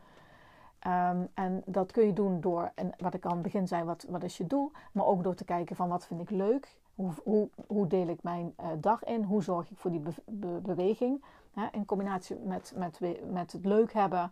Um, 0.87 1.27
en 1.33 1.61
dat 1.65 1.91
kun 1.91 2.05
je 2.05 2.13
doen 2.13 2.41
door, 2.41 2.71
en 2.75 2.91
wat 2.97 3.13
ik 3.13 3.25
aan 3.25 3.31
het 3.31 3.41
begin 3.41 3.67
zei, 3.67 3.83
wat, 3.83 4.05
wat 4.09 4.23
is 4.23 4.37
je 4.37 4.47
doel? 4.47 4.71
Maar 4.91 5.05
ook 5.05 5.23
door 5.23 5.35
te 5.35 5.45
kijken 5.45 5.75
van 5.75 5.89
wat 5.89 6.05
vind 6.05 6.21
ik 6.21 6.29
leuk? 6.29 6.79
Hoe, 6.99 7.11
hoe, 7.23 7.49
hoe 7.67 7.87
deel 7.87 8.07
ik 8.07 8.23
mijn 8.23 8.53
uh, 8.59 8.67
dag 8.77 9.03
in? 9.03 9.23
Hoe 9.23 9.43
zorg 9.43 9.69
ik 9.69 9.77
voor 9.77 9.91
die 9.91 9.99
be 9.99 10.11
be 10.25 10.59
beweging? 10.63 11.23
Hè? 11.53 11.67
In 11.71 11.85
combinatie 11.85 12.35
met, 12.35 12.73
met, 12.75 12.99
met 13.31 13.51
het 13.51 13.65
leuk 13.65 13.93
hebben. 13.93 14.31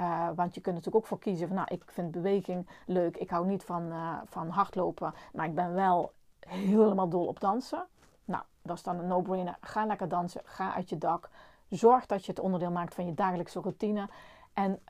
Uh, 0.00 0.28
want 0.34 0.54
je 0.54 0.60
kunt 0.60 0.74
natuurlijk 0.74 1.04
ook 1.04 1.06
voor 1.08 1.18
kiezen 1.18 1.46
van, 1.46 1.56
nou, 1.56 1.68
ik 1.70 1.82
vind 1.86 2.10
beweging 2.10 2.68
leuk. 2.86 3.16
Ik 3.16 3.30
hou 3.30 3.46
niet 3.46 3.64
van, 3.64 3.82
uh, 3.82 4.18
van 4.24 4.48
hardlopen, 4.48 5.14
maar 5.32 5.46
ik 5.46 5.54
ben 5.54 5.74
wel 5.74 6.12
helemaal 6.48 7.08
dol 7.08 7.26
op 7.26 7.40
dansen. 7.40 7.86
Nou, 8.24 8.42
dat 8.62 8.76
is 8.76 8.82
dan 8.82 8.98
een 8.98 9.06
no-brainer. 9.06 9.56
Ga 9.60 9.86
lekker 9.86 10.08
dansen. 10.08 10.40
Ga 10.44 10.74
uit 10.74 10.88
je 10.88 10.98
dak. 10.98 11.30
Zorg 11.68 12.06
dat 12.06 12.24
je 12.24 12.30
het 12.30 12.40
onderdeel 12.40 12.70
maakt 12.70 12.94
van 12.94 13.06
je 13.06 13.14
dagelijkse 13.14 13.60
routine. 13.60 14.08
En 14.52 14.80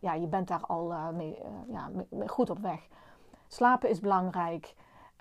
ja, 0.00 0.14
je 0.14 0.26
bent 0.26 0.48
daar 0.48 0.66
al 0.66 0.92
ja, 1.68 1.90
mee 2.08 2.28
goed 2.28 2.50
op 2.50 2.58
weg. 2.58 2.88
Slapen 3.46 3.88
is 3.88 4.00
belangrijk. 4.00 4.74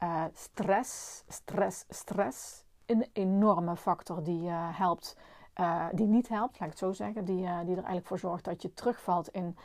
Uh, 0.04 0.24
stress, 0.34 1.24
stress, 1.28 1.86
stress. 1.90 2.64
Een 2.86 3.10
enorme 3.14 3.76
factor 3.76 4.24
die 4.24 4.44
uh, 4.50 4.78
helpt, 4.78 5.18
uh, 5.56 5.86
die 5.92 6.08
niet 6.08 6.28
helpt, 6.28 6.60
laat 6.60 6.70
ik 6.70 6.70
het 6.70 6.78
zo 6.78 6.92
zeggen. 6.92 7.26
Die, 7.26 7.36
die 7.36 7.46
er 7.48 7.66
eigenlijk 7.68 8.08
voor 8.08 8.20
zorgt 8.20 8.44
dat 8.44 8.62
je 8.62 8.74
terugvalt 8.74 9.30
in, 9.30 9.58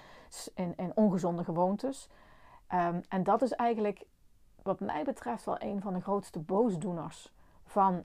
in, 0.54 0.92
ongezonde 0.94 1.44
gewoontes. 1.44 2.08
Um, 2.74 3.00
en 3.08 3.22
dat 3.22 3.42
is 3.42 3.52
eigenlijk, 3.52 4.04
wat 4.62 4.80
mij 4.80 5.04
betreft, 5.04 5.44
wel 5.44 5.62
een 5.62 5.80
van 5.80 5.92
de 5.92 6.00
grootste 6.00 6.38
boosdoeners 6.38 7.32
van 7.64 8.04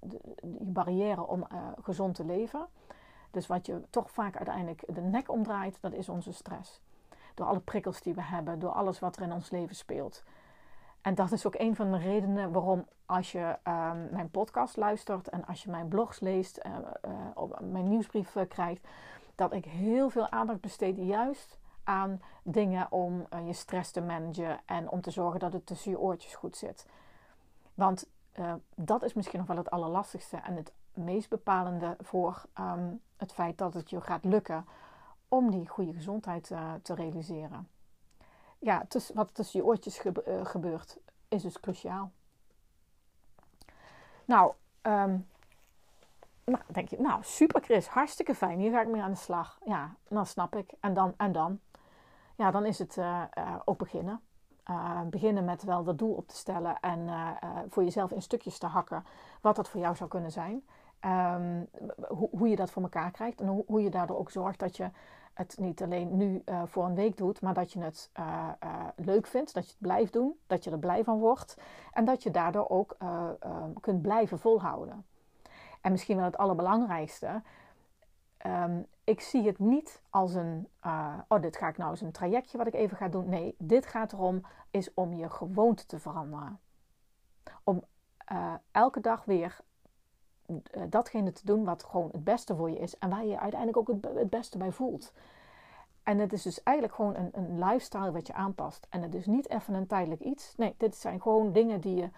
de, 0.00 0.20
die 0.42 0.70
barrière 0.70 1.26
om 1.26 1.46
gezond 1.82 2.14
te 2.14 2.24
leven. 2.24 2.66
Dus 3.30 3.46
wat 3.46 3.66
je 3.66 3.82
toch 3.90 4.10
vaak 4.10 4.36
uiteindelijk 4.36 4.82
de 4.94 5.00
nek 5.00 5.30
omdraait, 5.30 5.78
dat 5.80 5.92
is 5.92 6.08
onze 6.08 6.32
stress. 6.32 6.80
Door 7.34 7.46
alle 7.46 7.60
prikkels 7.60 8.00
die 8.00 8.14
we 8.14 8.22
hebben, 8.22 8.58
door 8.58 8.70
alles 8.70 8.98
wat 8.98 9.16
er 9.16 9.22
in 9.22 9.32
ons 9.32 9.50
leven 9.50 9.76
speelt. 9.76 10.22
En 11.06 11.14
dat 11.14 11.32
is 11.32 11.46
ook 11.46 11.54
een 11.58 11.76
van 11.76 11.92
de 11.92 11.98
redenen 11.98 12.52
waarom 12.52 12.86
als 13.04 13.32
je 13.32 13.58
um, 13.64 14.08
mijn 14.10 14.30
podcast 14.30 14.76
luistert 14.76 15.28
en 15.28 15.46
als 15.46 15.62
je 15.62 15.70
mijn 15.70 15.88
blogs 15.88 16.20
leest, 16.20 16.60
uh, 16.66 17.42
mijn 17.60 17.88
nieuwsbrief 17.88 18.36
krijgt, 18.48 18.88
dat 19.34 19.52
ik 19.52 19.64
heel 19.64 20.10
veel 20.10 20.30
aandacht 20.30 20.60
besteed 20.60 20.96
juist 20.96 21.58
aan 21.84 22.20
dingen 22.42 22.92
om 22.92 23.26
je 23.44 23.52
stress 23.52 23.90
te 23.90 24.00
managen 24.00 24.60
en 24.64 24.90
om 24.90 25.00
te 25.00 25.10
zorgen 25.10 25.40
dat 25.40 25.52
het 25.52 25.66
tussen 25.66 25.90
je 25.90 25.98
oortjes 25.98 26.34
goed 26.34 26.56
zit. 26.56 26.86
Want 27.74 28.08
dat 28.74 29.02
is 29.02 29.14
misschien 29.14 29.38
nog 29.38 29.48
wel 29.48 29.56
het 29.56 29.70
allerlastigste 29.70 30.36
en 30.36 30.56
het 30.56 30.72
meest 30.94 31.28
bepalende 31.28 31.96
voor 32.00 32.44
ehm, 32.52 32.94
het 33.16 33.32
feit 33.32 33.58
dat 33.58 33.74
het 33.74 33.90
je 33.90 34.00
gaat 34.00 34.24
lukken 34.24 34.66
om 35.28 35.50
die 35.50 35.68
goede 35.68 35.92
gezondheid 35.92 36.46
te 36.82 36.94
realiseren. 36.94 37.75
Ja, 38.66 38.84
tuss 38.88 39.10
wat 39.14 39.34
tussen 39.34 39.60
je 39.60 39.66
oortjes 39.66 40.02
gebeurt, 40.42 40.98
is 41.28 41.42
dus 41.42 41.60
cruciaal. 41.60 42.10
Nou, 44.24 44.52
um, 44.82 45.28
nou, 46.44 46.62
denk 46.66 46.88
je, 46.88 47.00
nou 47.00 47.22
super 47.22 47.62
Chris, 47.62 47.86
hartstikke 47.86 48.34
fijn, 48.34 48.58
hier 48.58 48.70
ga 48.70 48.80
ik 48.80 48.88
mee 48.88 49.02
aan 49.02 49.10
de 49.10 49.16
slag. 49.16 49.58
Ja, 49.64 49.94
dan 50.08 50.26
snap 50.26 50.56
ik. 50.56 50.72
En 50.80 50.94
dan, 50.94 51.14
en 51.16 51.32
dan? 51.32 51.60
Ja, 52.36 52.50
dan 52.50 52.66
is 52.66 52.78
het 52.78 52.96
uh, 52.96 53.22
ook 53.64 53.78
beginnen. 53.78 54.20
Beginnen 55.10 55.44
met 55.44 55.62
wel 55.62 55.84
dat 55.84 55.98
doel 55.98 56.14
op 56.14 56.28
te 56.28 56.36
stellen 56.36 56.80
en 56.80 57.08
voor 57.68 57.84
jezelf 57.84 58.10
in 58.10 58.22
stukjes 58.22 58.58
te 58.58 58.66
hakken 58.66 59.04
wat 59.40 59.56
dat 59.56 59.68
voor 59.68 59.80
jou 59.80 59.96
zou 59.96 60.10
kunnen 60.10 60.30
zijn. 60.30 60.66
Um, 61.00 61.68
hoe, 62.08 62.48
je 62.48 62.56
dat 62.56 62.70
voor 62.70 62.82
elkaar 62.82 63.10
krijgt 63.10 63.40
en 63.40 63.64
hoe 63.66 63.82
je 63.82 63.90
daardoor 63.90 64.18
ook 64.18 64.30
zorgt 64.30 64.58
dat 64.58 64.76
je 64.76 64.90
het 65.36 65.58
niet 65.58 65.82
alleen 65.82 66.16
nu 66.16 66.42
uh, 66.44 66.62
voor 66.64 66.84
een 66.84 66.94
week 66.94 67.16
doet, 67.16 67.40
maar 67.40 67.54
dat 67.54 67.72
je 67.72 67.80
het 67.80 68.10
uh, 68.18 68.48
uh, 68.64 68.86
leuk 68.96 69.26
vindt, 69.26 69.54
dat 69.54 69.64
je 69.64 69.70
het 69.70 69.80
blijft 69.80 70.12
doen, 70.12 70.38
dat 70.46 70.64
je 70.64 70.70
er 70.70 70.78
blij 70.78 71.04
van 71.04 71.18
wordt 71.18 71.56
en 71.92 72.04
dat 72.04 72.22
je 72.22 72.30
daardoor 72.30 72.68
ook 72.68 72.96
kunt 73.80 74.02
blijven 74.02 74.38
volhouden. 74.38 75.06
En 75.80 75.92
misschien 75.92 76.16
wel 76.16 76.24
het 76.24 76.36
allerbelangrijkste, 76.36 77.42
um, 78.46 78.86
ik 79.04 79.20
zie 79.20 79.46
het 79.46 79.58
niet 79.58 80.02
als 80.10 80.34
een, 80.34 80.68
oh 81.28 81.40
dit 81.40 81.56
ga 81.56 81.68
ik 81.68 81.76
nou 81.76 81.90
eens 81.90 82.00
een 82.00 82.12
trajectje 82.12 82.58
wat 82.58 82.66
ik 82.66 82.74
even 82.74 82.96
ga 82.96 83.08
doen. 83.08 83.28
Nee, 83.28 83.54
dit 83.58 83.86
gaat 83.86 84.12
erom, 84.12 84.42
is 84.70 84.94
om 84.94 85.14
je 85.14 85.30
gewoonte 85.30 85.86
te 85.86 85.98
veranderen. 85.98 86.60
Om 87.64 87.84
elke 88.70 89.00
dag 89.00 89.24
weer 89.24 89.56
eh, 89.56 89.75
datgene 90.88 91.32
te 91.32 91.44
doen 91.44 91.64
wat 91.64 91.84
gewoon 91.84 92.08
het 92.12 92.24
beste 92.24 92.56
voor 92.56 92.70
je 92.70 92.78
is 92.78 92.98
en 92.98 93.10
waar 93.10 93.24
je, 93.24 93.40
uiteindelijk 93.40 93.78
ook 93.78 93.96
het, 94.02 94.30
beste 94.30 94.58
bij 94.58 94.72
voelt. 94.72 95.12
En 96.02 96.18
het 96.18 96.32
is 96.32 96.42
dus 96.42 96.62
eigenlijk 96.62 96.96
gewoon 96.96 97.16
een, 97.16 97.30
een 97.32 97.58
lifestyle 97.58 98.12
wat 98.12 98.26
je 98.26 98.32
aanpast. 98.32 98.86
En 98.90 99.02
het 99.02 99.14
is 99.14 99.26
niet 99.26 99.48
even 99.48 99.74
een 99.74 99.86
tijdelijk 99.86 100.20
iets. 100.20 100.54
Nee, 100.56 100.74
dit 100.76 100.96
zijn 100.96 101.20
gewoon 101.20 101.52
dingen 101.52 101.80
die 101.80 101.96
je, 101.96 102.08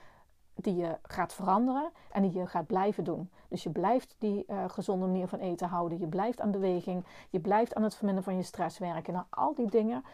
die 0.55 0.77
je 0.77 0.99
gaat 1.03 1.35
veranderen 1.35 1.91
en 2.13 2.23
die 2.23 2.33
je 2.33 2.47
gaat 2.47 2.67
blijven 2.67 3.05
doen. 3.05 3.31
Dus 3.49 3.63
je 3.63 3.71
blijft 3.71 4.15
die 4.19 4.45
uh, 4.49 4.65
gezonde 4.69 5.07
manier 5.07 5.29
van 5.29 5.39
eten 5.39 5.69
houden. 5.69 5.99
Je 5.99 6.07
blijft 6.07 6.41
aan 6.41 6.51
beweging. 6.51 7.05
Je 7.31 7.41
blijft 7.41 7.75
aan 7.75 7.83
het 7.83 7.95
verminderen 7.95 8.31
van 8.31 8.37
je 8.37 8.47
stress 8.47 8.79
werken. 8.79 9.13
Nou, 9.13 9.25
al 9.31 9.55
die 9.55 9.71
dingen 9.71 10.05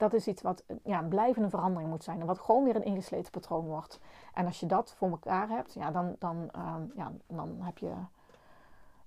dat 0.00 0.12
is 0.12 0.26
iets 0.26 0.42
wat 0.42 0.64
ja, 0.84 0.98
een 0.98 1.08
blijvende 1.08 1.48
verandering 1.48 1.90
moet 1.90 2.04
zijn. 2.04 2.20
En 2.20 2.26
wat 2.26 2.38
gewoon 2.38 2.64
weer 2.64 2.76
een 2.76 2.84
ingesleten 2.84 3.30
patroon 3.30 3.64
wordt. 3.64 4.00
En 4.34 4.46
als 4.46 4.60
je 4.60 4.66
dat 4.66 4.94
voor 4.96 5.10
elkaar 5.10 5.48
hebt, 5.48 5.74
ja, 5.74 5.90
dan, 5.90 6.16
dan, 6.18 6.48
ehm, 6.52 6.82
ja, 6.94 7.12
dan, 7.26 7.56
heb 7.60 7.78
je, 7.78 7.92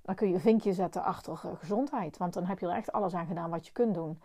dan 0.02 0.16
kun 0.16 0.28
je 0.28 0.34
een 0.34 0.40
vinkje 0.40 0.74
zetten 0.74 1.04
achter 1.04 1.38
gezondheid. 1.38 2.18
Want 2.18 2.34
dan 2.34 2.46
heb 2.46 2.60
je 2.60 2.68
er 2.68 2.76
echt 2.76 2.92
alles 2.92 3.14
aan 3.14 3.26
gedaan 3.26 3.50
wat 3.50 3.66
je 3.66 3.72
kunt 3.72 3.94
doen. 3.94 4.22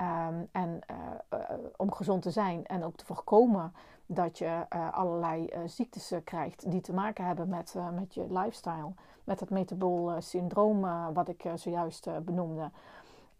Um, 0.00 0.48
en 0.52 0.80
uh, 0.90 1.38
om 1.76 1.92
gezond 1.92 2.22
te 2.22 2.30
zijn 2.30 2.66
en 2.66 2.84
ook 2.84 2.96
te 2.96 3.04
voorkomen 3.04 3.74
dat 4.06 4.38
je 4.38 4.66
allerlei 4.90 5.52
ziektes 5.66 6.14
krijgt 6.24 6.70
die 6.70 6.80
te 6.80 6.94
maken 6.94 7.24
hebben 7.24 7.48
met, 7.48 7.74
met 7.94 8.14
je 8.14 8.26
lifestyle. 8.32 8.92
Met 9.24 9.40
het 9.40 9.50
metabool 9.50 10.20
syndroom 10.20 10.80
wat 11.14 11.28
ik 11.28 11.44
zojuist 11.54 12.24
benoemde. 12.24 12.70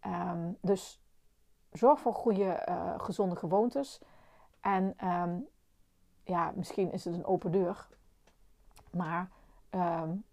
Um, 0.07 0.57
dus 0.61 1.02
zorg 1.73 2.01
voor 2.01 2.15
goede, 2.15 2.67
uh, 2.69 2.95
gezonde 2.97 3.37
gewoontes. 3.37 4.01
En 4.61 4.97
um, 5.05 5.49
ja, 6.25 6.53
misschien 6.55 6.93
is 6.93 7.05
het 7.05 7.15
een 7.15 7.25
open 7.25 7.53
deur. 7.53 7.87
Maar 8.91 9.29
um, 9.71 10.25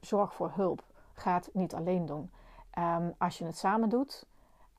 zorg 0.00 0.34
voor 0.34 0.52
hulp. 0.54 0.84
Ga 1.12 1.34
het 1.34 1.50
niet 1.52 1.74
alleen 1.74 2.06
doen. 2.06 2.30
Um, 2.78 3.14
als 3.18 3.38
je 3.38 3.44
het 3.44 3.58
samen 3.58 3.88
doet, 3.88 4.26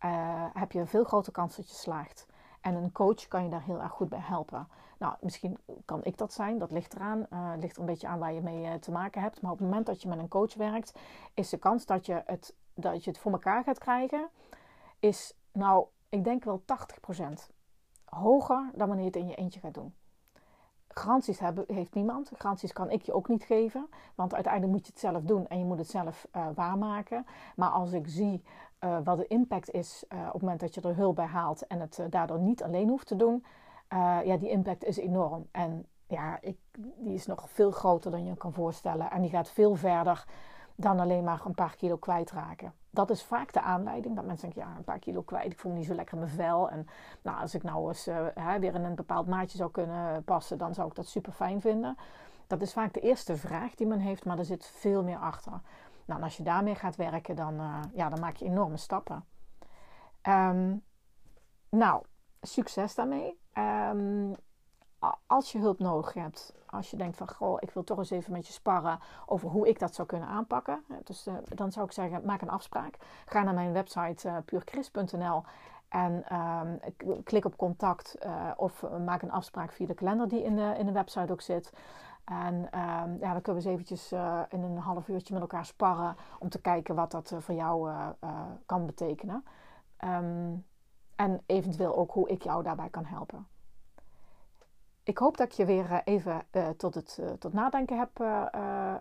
uh, 0.06 0.46
heb 0.54 0.72
je 0.72 0.80
een 0.80 0.88
veel 0.88 1.04
grotere 1.04 1.32
kans 1.32 1.56
dat 1.56 1.70
je 1.70 1.76
slaagt. 1.76 2.28
En 2.62 2.76
een 2.76 2.92
coach 2.92 3.28
kan 3.28 3.44
je 3.44 3.50
daar 3.50 3.64
heel 3.64 3.82
erg 3.82 3.92
goed 3.92 4.10
bij 4.10 4.20
helpen. 4.20 4.68
Nou, 4.98 5.16
misschien 5.22 5.58
kan 5.86 6.04
ik 6.04 6.18
dat 6.18 6.34
zijn, 6.34 6.58
dat 6.58 6.72
ligt 6.72 6.94
eraan. 6.94 7.26
Uh, 7.34 7.52
ligt 7.60 7.76
er 7.76 7.82
een 7.82 7.88
beetje 7.88 8.08
aan 8.08 8.20
waar 8.20 8.34
je 8.34 8.42
mee 8.42 8.80
te 8.80 8.92
maken 8.92 9.22
hebt. 9.22 9.42
Maar 9.42 9.52
op 9.52 9.58
het 9.58 9.68
moment 9.68 9.86
dat 9.86 10.02
je 10.02 10.08
met 10.08 10.20
een 10.20 10.28
coach 10.28 10.54
werkt, 10.54 11.00
is 11.34 11.50
de 11.50 11.58
kans 11.58 11.86
dat 11.86 12.06
je 12.06 12.24
het, 12.26 12.56
dat 12.74 13.04
je 13.04 13.10
het 13.10 13.20
voor 13.20 13.32
elkaar 13.32 13.64
gaat 13.64 13.78
krijgen, 13.78 14.30
is 15.00 15.34
nou 15.52 15.86
ik 16.10 16.24
denk 16.24 16.44
wel 16.44 16.62
80% 16.62 16.64
hoger 18.06 18.70
dan 18.74 18.88
wanneer 18.88 19.06
je 19.06 19.12
het 19.12 19.20
in 19.22 19.28
je 19.28 19.36
eentje 19.36 19.60
gaat 19.60 19.74
doen. 19.74 19.94
Garanties 20.88 21.40
hebben, 21.40 21.64
heeft 21.68 21.94
niemand. 21.94 22.32
Garanties 22.36 22.74
kan 22.74 22.90
ik 22.90 23.02
je 23.02 23.14
ook 23.14 23.28
niet 23.28 23.44
geven. 23.44 23.90
Want 24.16 24.34
uiteindelijk 24.34 24.74
moet 24.74 24.86
je 24.86 24.92
het 24.92 25.02
zelf 25.02 25.24
doen 25.24 25.48
en 25.48 25.60
je 25.60 25.66
moet 25.66 25.78
het 25.78 25.90
zelf 25.90 26.28
uh, 26.36 26.48
waarmaken. 26.56 27.26
Maar 27.56 27.70
als 27.70 27.92
ik 27.92 28.08
zie 28.08 28.44
uh, 28.80 28.98
wat 29.04 29.18
de 29.18 29.28
impact 29.28 29.72
is 29.72 30.04
uh, 30.10 30.20
op 30.20 30.34
het 30.34 30.42
moment 30.42 30.60
dat 30.60 30.74
je 30.76 30.82
er 30.82 30.96
hulp 30.96 31.16
bij 31.16 31.26
haalt 31.26 31.68
en 31.68 31.80
het 31.80 32.06
daardoor 32.10 32.40
niet 32.40 32.64
alleen 32.64 32.90
hoeft 32.90 33.08
te 33.08 33.16
doen, 33.16 33.46
ja, 34.24 34.38
die 34.38 34.50
impact 34.50 34.84
is 34.84 34.98
enorm. 34.98 35.48
En 35.52 35.86
ja, 36.08 36.38
ik, 36.42 36.58
die 36.78 37.14
is 37.14 37.26
nog 37.26 37.50
veel 37.50 37.72
groter 37.72 38.12
dan 38.12 38.26
je 38.26 38.36
kan 38.36 38.54
voorstellen. 38.54 39.12
En 39.12 39.22
die 39.22 39.30
gaat 39.30 39.50
veel 39.50 39.76
verder 39.76 40.26
dan 40.76 41.00
alleen 41.00 41.24
maar 41.24 41.42
een 41.46 41.56
paar 41.56 41.76
kilo 41.76 41.98
kwijtraken 41.98 42.74
dat 42.90 43.10
is 43.10 43.24
vaak 43.24 43.54
de 43.54 43.62
aanleiding. 43.62 44.16
Dat 44.16 44.26
mensen 44.26 44.50
denken, 44.50 44.72
ja, 44.72 44.78
een 44.78 44.84
paar 44.84 45.00
kilo 45.00 45.22
kwijt. 45.22 45.52
Ik 45.52 45.60
voel 45.60 45.72
me 45.72 45.78
niet 45.78 45.88
zo 45.88 45.94
lekker 45.94 46.14
in 46.14 46.24
mijn 46.24 46.36
vel. 46.36 46.70
En 46.70 46.88
nou, 47.22 47.42
als 47.42 47.56
ik 47.56 47.64
nou 47.64 47.88
eens 47.88 48.08
uh, 48.08 48.56
weer 48.60 48.74
in 48.74 48.84
een 48.84 48.96
bepaald 48.96 49.28
maatje 49.28 49.58
zou 49.58 49.72
kunnen 49.72 50.24
passen, 50.24 50.58
dan 50.58 50.74
zou 50.74 50.88
ik 50.88 50.96
dat 50.96 51.08
super 51.08 51.32
fijn 51.32 51.62
vinden. 51.62 51.98
Dat 52.48 52.62
is 52.62 52.74
vaak 52.74 52.94
de 52.94 53.00
eerste 53.00 53.38
vraag 53.38 53.76
die 53.76 53.88
men 53.88 54.00
heeft, 54.00 54.26
maar 54.26 54.40
er 54.40 54.46
zit 54.46 54.66
veel 54.66 55.04
meer 55.04 55.18
achter. 55.18 55.62
Nou, 56.06 56.20
en 56.20 56.24
als 56.24 56.38
je 56.38 56.44
daarmee 56.44 56.76
gaat 56.76 56.96
werken, 56.96 57.36
dan, 57.36 57.54
uh, 57.54 57.82
ja, 57.94 58.10
dan 58.10 58.20
maak 58.20 58.36
je 58.36 58.46
enorme 58.46 58.78
stappen. 58.78 59.26
Um, 60.28 60.84
nou, 61.70 62.04
succes 62.42 62.96
daarmee. 62.96 63.40
Um, 63.54 64.36
als 65.28 65.52
je 65.52 65.60
hulp 65.60 65.80
nodig 65.80 66.14
hebt, 66.14 66.54
als 66.66 66.92
je 66.92 66.98
denkt 66.98 67.18
van 67.18 67.30
goh, 67.30 67.58
ik 67.60 67.72
wil 67.72 67.84
toch 67.84 67.98
eens 67.98 68.10
even 68.10 68.32
met 68.32 68.48
je 68.48 68.54
sparren 68.54 69.00
over 69.26 69.50
hoe 69.50 69.68
ik 69.68 69.80
dat 69.80 69.96
zou 69.96 70.08
kunnen 70.08 70.28
aanpakken. 70.28 70.84
Dus 71.04 71.28
uh, 71.28 71.34
dan 71.54 71.72
zou 71.72 71.86
ik 71.86 71.92
zeggen, 71.92 72.26
maak 72.26 72.42
een 72.42 72.50
afspraak. 72.50 72.98
Ga 73.26 73.44
naar 73.44 73.54
mijn 73.54 73.74
website 73.74 74.28
uh, 74.28 74.38
puurchris.nl 74.46 75.44
en 75.90 76.24
uh, 76.32 76.62
klik 77.24 77.46
op 77.46 77.58
contact 77.58 78.16
uh, 78.26 78.52
of 78.58 78.86
maak 79.06 79.22
een 79.22 79.32
afspraak 79.32 79.72
via 79.72 79.88
de 79.88 79.94
kalender 79.94 80.28
die 80.28 80.44
in 80.44 80.56
de, 80.56 80.76
in 80.78 80.86
de 80.86 80.92
website 80.92 81.32
ook 81.32 81.42
zit. 81.42 81.74
En 82.26 82.72
ehm, 82.72 83.12
ja, 83.20 83.32
dan 83.32 83.42
kunnen 83.42 83.64
we 83.64 83.70
eens 83.70 83.80
eventjes 83.80 84.12
in 84.50 84.64
een 84.64 84.78
half 84.78 85.08
uurtje 85.08 85.34
met 85.34 85.42
elkaar 85.42 85.66
sparren 85.66 86.16
om 86.40 86.50
te 86.50 86.62
kijken 86.62 86.96
wat 86.96 87.12
dat 87.12 87.34
voor 87.38 87.56
jou 87.56 87.92
kan 88.66 88.86
betekenen. 88.86 89.44
Um, 90.06 90.66
en 91.16 91.42
eventueel 91.46 91.96
ook 91.96 92.12
hoe 92.12 92.30
ik 92.30 92.44
jou 92.44 92.64
daarbij 92.64 92.90
kan 92.90 93.06
helpen. 93.06 93.48
Ik 95.10 95.18
hoop 95.18 95.38
dat 95.38 95.56
je 95.56 95.66
weer 95.66 95.92
eh, 95.92 96.00
even 96.04 96.46
uh, 96.52 96.70
tot, 96.70 96.96
het, 96.96 97.18
uh, 97.20 97.30
tot 97.30 97.54
nadenken 97.54 97.98
heb 97.98 98.10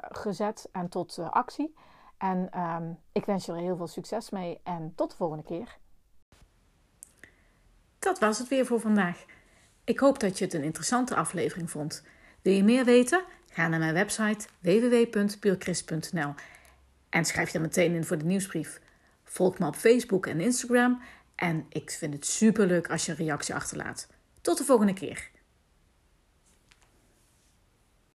gezet 0.01 0.69
en 0.73 0.89
tot 0.89 1.19
actie. 1.19 1.75
En 2.19 2.61
um, 2.61 2.99
ik 3.13 3.25
wens 3.25 3.47
je 3.47 3.53
er 3.53 3.59
heel 3.59 3.77
veel 3.77 3.87
succes 3.87 4.31
mee 4.31 4.61
en 4.63 4.93
tot 4.95 5.11
de 5.11 5.17
volgende 5.17 5.45
keer. 5.45 5.77
Dat 7.99 8.19
was 8.19 8.39
het 8.39 8.49
weer 8.49 8.67
voor 8.67 8.81
vandaag. 8.81 9.25
Ik 9.85 9.99
hoop 9.99 10.21
dat 10.21 10.39
je 10.39 10.45
het 10.45 10.55
een 10.55 10.63
interessante 10.63 11.15
aflevering 11.15 11.71
vond. 11.71 12.05
Wil 12.43 12.53
je 12.53 12.65
meer 12.65 12.85
weten? 12.85 13.25
Ga 13.51 13.69
naar 13.69 13.79
mijn 13.79 13.95
website 13.95 14.49
www.puurchrist.nl 14.61 16.35
en 17.09 17.25
schrijf 17.25 17.51
je 17.51 17.59
meteen 17.59 17.95
in 17.95 18.05
voor 18.05 18.19
de 18.19 18.25
nieuwsbrief. 18.25 18.81
Volg 19.25 19.59
me 19.59 19.67
op 19.67 19.77
Facebook 19.77 20.27
en 20.27 20.41
Instagram 20.41 21.03
en 21.35 21.67
ik 21.69 21.91
vind 21.91 22.15
het 22.15 22.27
super 22.27 22.67
leuk 22.67 22.91
als 22.91 23.07
je 23.07 23.13
een 23.13 23.19
reactie 23.19 23.55
achterlaat. 23.55 24.09
Tot 24.41 24.59
de 24.59 24.65
volgende 24.65 24.93
keer. 24.93 25.37